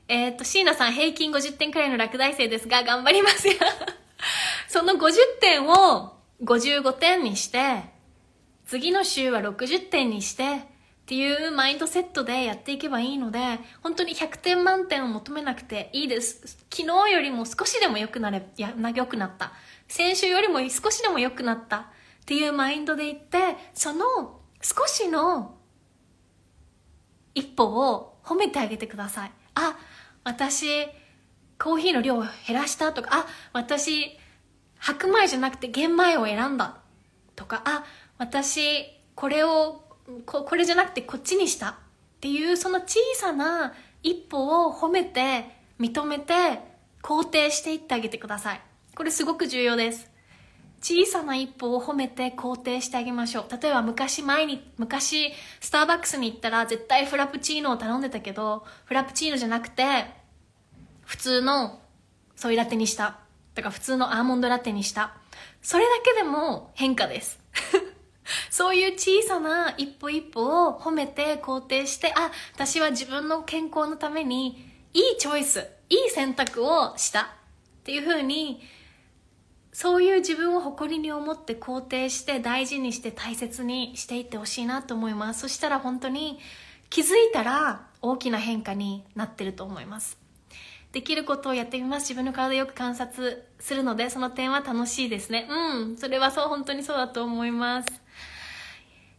[0.07, 3.55] えっ、ー、と、椎名さん平均50点くらいの落第生ですが、頑張りますよ
[4.67, 7.83] その50点を55点にして、
[8.65, 10.70] 次の週は60点にして、
[11.11, 16.57] っていうマインドセットでやっていけばいいので、本当に100点満点を求めなくていいです。
[16.73, 19.51] 昨日よりも少しでも良くなれ、や、良くなった。
[19.89, 21.83] 先週よりも少しでも良くなったっ
[22.25, 25.57] ていうマインドで言って、その少しの
[27.35, 29.31] 一歩を褒めてあげてください。
[29.55, 29.77] あ、
[30.23, 30.85] 私、
[31.59, 34.17] コーヒーの量を減らしたとか、あ、私、
[34.79, 36.77] 白米じゃなくて玄米を選んだ
[37.35, 37.83] とか、あ、
[38.17, 38.85] 私、
[39.15, 39.90] これを
[40.25, 41.75] ここれじゃなくてこっちにしたっ
[42.19, 43.73] ていうその小さな
[44.03, 45.45] 一歩を褒めて
[45.79, 46.33] 認めて
[47.01, 48.61] 肯定していってあげてください。
[48.95, 50.09] これすごく重要です。
[50.81, 53.61] 小さな一歩を褒めて肯定してあげましょう。
[53.61, 60.05] 例えば昔前に昔スターバックスに行ったら絶対フラプチーノを頼んでたけどフラプチーノじゃなくて
[61.05, 61.79] 普通の
[62.35, 63.19] ソイラテにした。
[63.53, 65.13] とか普通のアーモンドラテにした。
[65.61, 67.39] それだけでも変化です。
[68.49, 77.25] そういう小さな一歩一歩を褒めて肯定して、あ、私は自分の健康のためにいいチョイス、いい選択をしたっ
[77.83, 78.61] ていうふうに、
[79.73, 85.41] そういう自分を誇りに思って肯定して大事にして大切にしていってほしいなと思います。
[85.41, 86.39] そしたら本当に
[86.89, 90.21] 気づいたら大きな変化になってると思います。
[90.91, 92.03] できることをやってみます。
[92.03, 95.47] 自分の体をよく観察するので、その点は楽しいですね。
[95.49, 95.97] うん。
[95.97, 98.01] それはそう、本当にそうだと思います。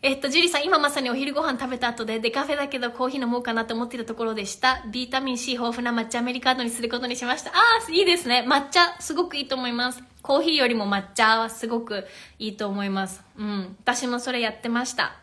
[0.05, 4.83] えっと、ジュリさん、今まさにお昼ご飯食べた後で、デカフェだけどコーヒー飲もうかなと思ってたところでした。
[4.91, 7.51] ビタミン C 豊富な抹茶アメリカーノにすることにしました。
[7.51, 7.55] あ
[7.89, 8.45] あ、いいですね。
[8.45, 10.03] 抹茶、すごくいいと思います。
[10.21, 12.05] コーヒーよりも抹茶はすごく
[12.41, 13.23] いいと思います。
[13.39, 13.77] うん。
[13.81, 15.15] 私もそれやってました。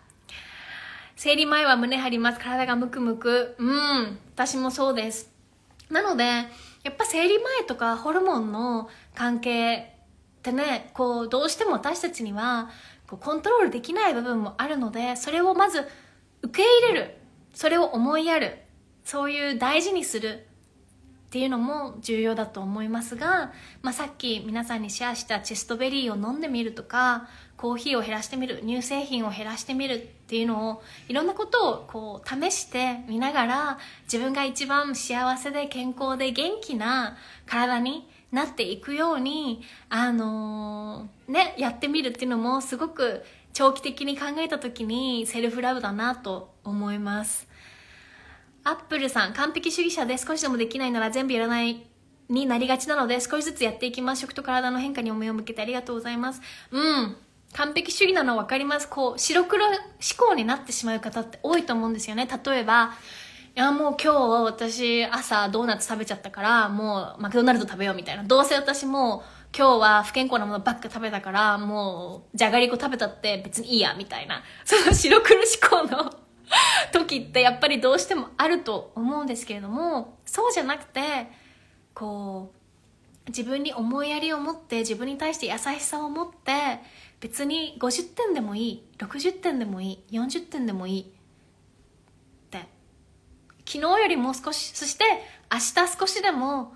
[1.17, 2.39] 生理前は胸張ります。
[2.39, 3.55] 体がムクムク。
[3.57, 4.17] うん。
[4.33, 5.29] 私もそうです。
[5.89, 9.75] なので、やっぱ生理前とかホルモンの関係
[10.39, 12.69] ってね、こう、どうしても私たちには、
[13.09, 15.79] こうコントロールできない部分もあるのでそれをまず
[16.43, 17.15] 受け入れる。
[17.53, 18.59] それを思いやる。
[19.03, 20.45] そういう大事にする
[21.29, 23.51] っていうのも重要だと思いますが、
[23.81, 28.61] まあ、さっき皆さんにシェアしたチェストベリーを飲んでみるとかコーヒーを減らしてみる。
[28.61, 43.23] 乳製品を減らしてみるっていうのをいろんなことをこう試してみながら自分が一番幸せで健康で元気な体になっていくように、あのー、ね、やってみるっていうのもすごく
[43.53, 47.47] 長期的に考えた時にセルフラブだなと思います。
[48.63, 51.87] アップルさん、完璧主義者で少しでもできないなら全部やらない
[52.29, 54.21] になりがちなので少しずつやっていきます。
[54.21, 56.41] 食と体の変化に目を向けてありがとうございます。
[56.71, 57.17] うん。
[57.53, 58.87] 完璧主義なの分かります。
[58.87, 59.75] こう、白黒思
[60.17, 62.27] 考になってしまう方って多いと思うんですよね。
[62.45, 62.93] 例えば、
[63.55, 68.23] いやもう今日私朝ドーナツ食べちゃったからもうマクドナルド食べようみたいな。
[68.23, 69.23] どうせ私も
[69.55, 74.43] 今日は不健康なものばっか食べたからもうじゃがりこ食べたって別にいいやみたいな。
[74.65, 76.13] その白黒思考の
[76.93, 81.31] 時ってやっぱりどうしてもあると思うんですけれどもそうじゃなくて
[81.93, 86.79] こう自分に思いやりを持って自分に対して優しさを持って
[87.19, 91.13] 別に50点でもいい60点でもいい40点でもいい
[93.69, 95.03] 昨日よりも少し、そして
[95.51, 96.73] 明日少しでも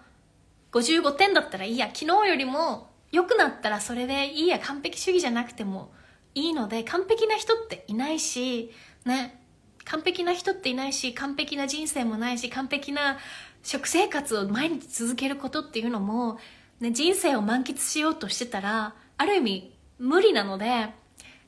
[0.74, 5.91] 55点だったらいいや、昨日よりも良くなったらそれでいいや、完璧主義じゃなくても
[6.36, 8.72] いいので、完璧な人っていないし、
[9.06, 9.44] ね、
[9.86, 13.18] 完璧な人っていないし、完璧な人生もないし、完璧な
[13.64, 16.38] 食生活を毎日続けることっていうのも、
[16.80, 20.89] ね、人生を満喫しようとしてたら、ある意味無理なので、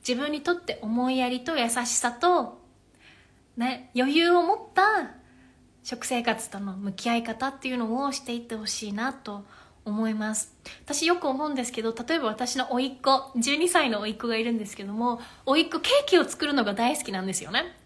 [0.06, 2.60] 自分にとって思いやりと優しさと、
[3.56, 5.14] ね、余裕を持った
[5.86, 9.44] 食生活との向き合い方っていうのをしていってほしいなと
[9.84, 10.52] 思います。
[10.84, 17.76] 私よく思うんですけど例えば私の甥っ子12歳の甥っ子がいるんですけども甥っ子ケーキを作るのが大好きなんですよね。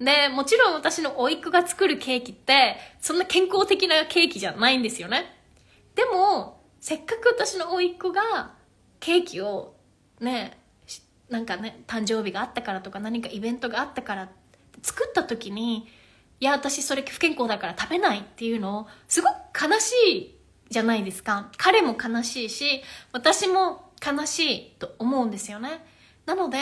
[0.00, 5.26] でもちろん私の甥っ子が作るケーキってそんな健康的なケーキじゃないんですよね。
[5.94, 8.54] でもせっかく私の甥っ子が
[8.98, 9.74] ケーキを
[10.20, 10.56] ね
[11.28, 14.30] なんかね誕生日があったからとか何かイベントがあったから
[14.80, 15.86] 作った時に
[16.42, 19.32] いや、私それ不健康だから食べないっていうのを、すごく
[19.62, 20.38] 悲しい
[20.70, 21.52] じゃないですか。
[21.56, 22.82] 彼も悲しいし、
[23.12, 25.86] 私も悲しいと思うんですよね。
[26.26, 26.58] なので、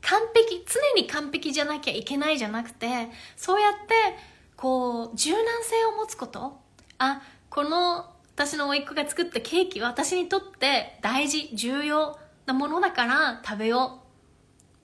[0.00, 4.16] 完璧、常に完璧じゃなきゃいけないじゃなくて、そうやって、
[4.56, 6.58] こう、柔軟性を持つこと。
[6.96, 7.20] あ、
[7.50, 14.00] この私の甥っ子が作ったケーキは私にとって大事、重要なものだから食べよ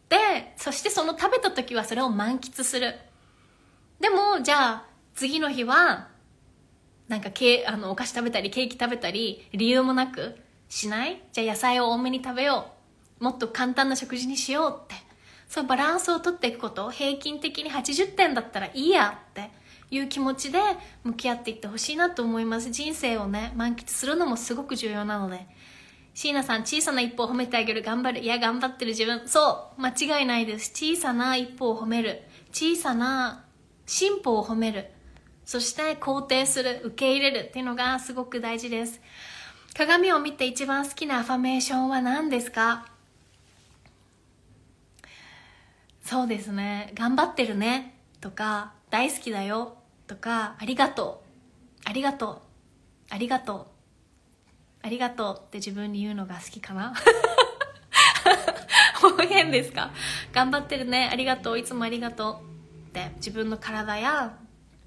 [0.06, 0.10] う。
[0.10, 2.94] で、そしてその食べた時はそれを満喫する。
[4.00, 4.84] でも、じゃあ、
[5.14, 6.08] 次の日は、
[7.08, 10.36] なんかケあのお菓子食べたりケーキ食べたり理由もなく
[10.68, 11.22] しない？
[11.32, 12.72] じゃあ野菜を多めに食べよ
[13.20, 13.24] う。
[13.24, 14.96] もっと簡単な食事にしようって。
[15.48, 16.90] そうバランスをとっていくこと。
[16.90, 19.50] 平均的に80点だったらいいやって。
[19.88, 20.58] いう気持ちで
[21.04, 22.72] 向き合っていってほしいなと思います。
[22.72, 25.46] 人生をね満喫するのもすごく重要なので。
[26.12, 27.82] 椎名さん小さな一歩を褒めてあげる。
[27.82, 28.24] 頑張る。
[28.24, 29.28] いや頑張ってる自分。
[29.28, 29.80] そう。
[29.80, 30.72] 間違いないです。
[30.72, 32.22] 小さな一歩を褒める。
[32.50, 33.44] 小さな
[33.86, 34.90] 進歩を褒める。
[35.44, 39.00] そして肯定する受け入れるっていうのがすごく大事です。
[39.76, 42.86] 鏡を見て一番好きなアファメーションは何ですか？
[46.02, 46.90] そうですね。
[46.94, 47.94] 頑張ってるね。
[48.20, 49.76] とか大好きだよ。
[50.06, 51.22] とかありがと
[51.84, 51.88] う。
[51.88, 52.38] ありがとう。
[53.14, 53.72] ありがと
[54.82, 54.82] う。
[54.82, 56.92] ありがとうって自分に言うのが好きかな？
[59.00, 59.92] 方言ですか？
[60.32, 61.08] 頑張ってるね。
[61.12, 61.58] ありがとう。
[61.58, 62.55] いつもありがとう。
[62.96, 64.38] って自分の体や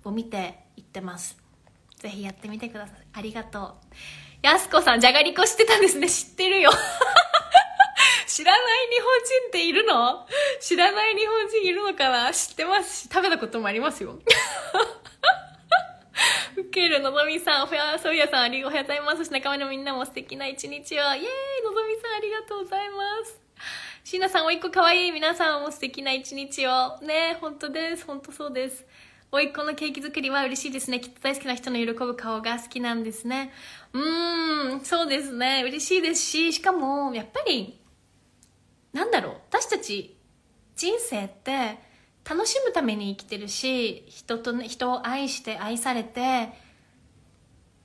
[0.04, 1.38] を見て言ってます
[1.98, 3.74] ぜひやってみてくださいありがとう
[4.42, 6.72] やすこさんじゃがりこ知ってたんですね知ってるよ
[8.26, 10.26] 知らない日本人っているの？
[10.62, 12.32] 知らない日本人いるのかな？
[12.32, 14.20] 知ってますし、食べたこともありますよ。
[16.56, 19.18] ウケるのぞみさん、ふや、そうやさん、ありがとうございます。
[19.18, 21.02] そし仲間のみんなも素敵な一日を。
[21.02, 21.22] イェーイ
[21.66, 23.42] のぞみさん、ありがとうございます。
[24.10, 25.12] しなさん、おいっ子かわいい。
[25.12, 27.00] 皆さんも素敵な一日を。
[27.02, 28.06] ね本当です。
[28.08, 28.84] 本当そうです。
[29.32, 31.00] おいっ子のケーキ作りは嬉しいですね。
[31.00, 33.52] きっと大好きな人の喜ぶ顔が好きなんですね。
[33.94, 35.62] うーん、そうですね。
[35.64, 37.80] 嬉しいですし、しかも、やっぱり、
[38.94, 40.18] なんだろう私たち
[40.76, 41.78] 人生って
[42.28, 46.22] 楽しむために生きてるし人と、ね、人を愛して愛されて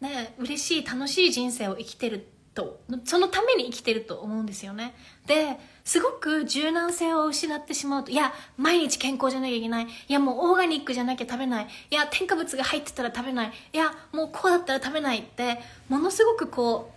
[0.01, 4.95] ね嬉しい楽しい人生を生きてるとそのために生きてると思うんですよね
[5.27, 9.87] ですごく柔軟性を失ってしまうといや毎日健康じゃなきゃいけない。
[9.87, 11.69] いやもうオーガニックじゃなきゃ食べない。
[11.91, 13.53] いや添加物が入ってたら食べない。
[13.73, 16.91] いやもうこうだったら食べないってものすごくこ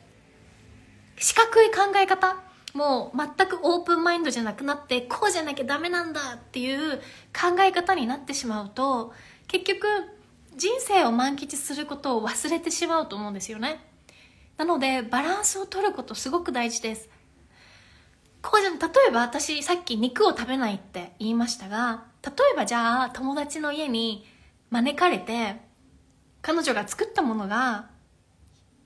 [1.17, 2.37] う四角い考え方。
[2.73, 6.97] もう全くオープンマインドじゃなくなってこうじゃなきゃダメなんだっていう
[7.33, 9.13] 考え方になってしまうと
[9.47, 9.87] 結局
[10.55, 13.79] 人生を満喫することを忘れてしまうと思うんですよね。
[14.57, 17.09] なのでバランスを取ることすごく大事です。
[18.47, 24.25] こうじゃ例えば私さっき肉を食べないって言いましたが例えばじゃあ友達の家に
[24.69, 25.57] 招かれて
[26.41, 27.89] 彼女が作ったものが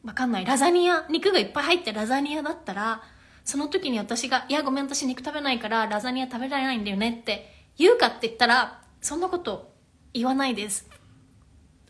[0.04, 3.04] わかんないラザニア肉がいっぱい入ってラザニアだったら
[3.44, 9.74] その時に私が、いやごめん私肉食べないからラザニア食べられないんだよねって言うかって言ったら、そんなこと
[10.14, 10.90] 言わないです。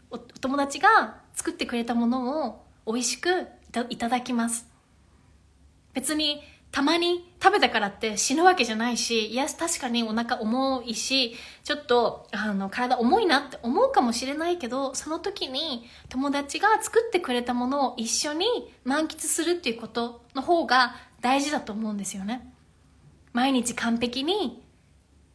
[0.09, 3.47] お友達が作ってくれたものを美味しく
[3.89, 4.67] いただきます。
[5.93, 6.41] 別に
[6.71, 18.45] たまに食べたからって死ぬわけじゃないし、いや、確かにお腹重いし、ちょっと、あの、体重いなって思うかもしれないけど、その時に友達が作ってくれたものを一緒に
[18.85, 22.49] 満喫するっていうことの方が大事だと思うんですよね。
[23.33, 24.63] 毎日完璧に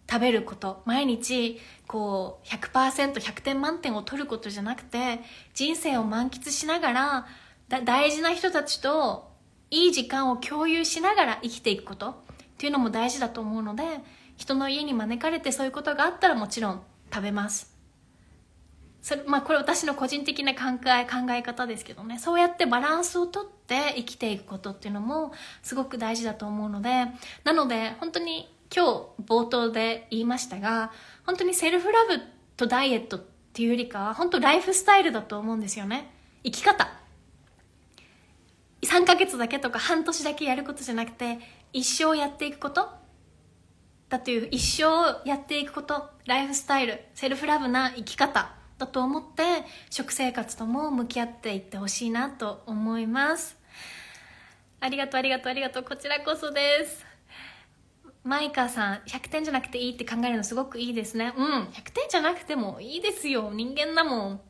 [0.09, 5.21] 食べること、毎日こう100%、100点満点を取ることじゃなくて、
[5.53, 7.27] 人生を満喫しながら、
[7.85, 9.36] 大事な人たちと
[9.71, 12.15] いい時間を共有しながら生きていくことっ
[12.59, 13.83] ていうのも大事だと思うので、
[14.37, 17.75] 人の家に招かれてそういうことがあったらもちろん食べます。
[19.07, 22.19] それまあこれ私の個人的な考え考え方ですけどね。
[22.19, 27.07] そうやってバランスをとって生きていくことっていうのもすごく大事だと思うので
[27.45, 30.91] なので本当に今日冒頭で言いましたが
[31.25, 32.21] 本当にセルフラブ
[32.57, 33.21] とダイエットっ
[33.53, 36.13] ていうよりかは本当ライフスタイルだと思うんですよね。
[36.43, 37.06] 生き方。
[38.83, 41.39] 3ヶ月だけとか半年だけやることじゃなくて
[41.73, 42.89] 一生やっていくこと？
[44.09, 49.43] だという一生やっていくことライフスタイルセルフラブな生き方だと思って
[49.91, 53.57] 食生活とも向き合っていってほしいなと思います。
[54.79, 55.83] ありがとうありがとうありがとう。
[55.83, 57.05] こちらこそです。
[58.23, 61.33] マイカーさん100点じゃなくていいって考えるのすごくいいですね。
[61.37, 63.51] うん100点じゃなくてもいいですよ。
[63.53, 64.41] 人間だもん。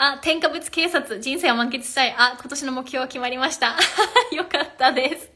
[0.00, 2.14] あ、添加物警察、人生を満喫したい。
[2.16, 3.76] あ、今年の目標決まりました。
[4.30, 5.28] よかったです。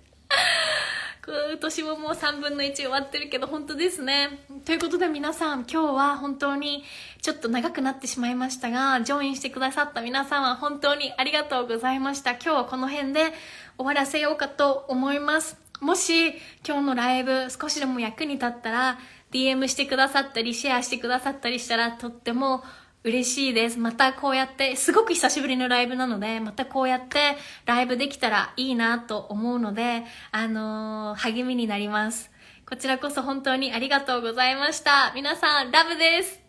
[1.26, 4.38] 今年ももう3分の1終わってるけど、本当ですね。
[4.64, 6.84] ということで皆さん、今日は本当に
[7.20, 12.30] ちょっと長くなってしまいましたが、ジョインしてくださった皆さんは本当にありがとうございました。
[12.32, 13.32] 今日はこの辺で
[13.78, 15.56] 終わらせようかと思います。
[15.80, 16.28] もし
[16.64, 18.98] 今日のライブ少しでも役に立ったら
[19.32, 22.62] DM してくださったりシェアしてくださったりしたらとっても
[23.04, 23.78] 嬉しいです。
[23.78, 27.36] またこうやって、すごく久しぶりのライブなので、またこうやって
[27.66, 32.30] ライブできたらいいなと思うので、あのー、励みになります。
[32.68, 35.12] こちらこそ本当にありがとうございました。
[35.14, 36.41] 皆さん、ラブです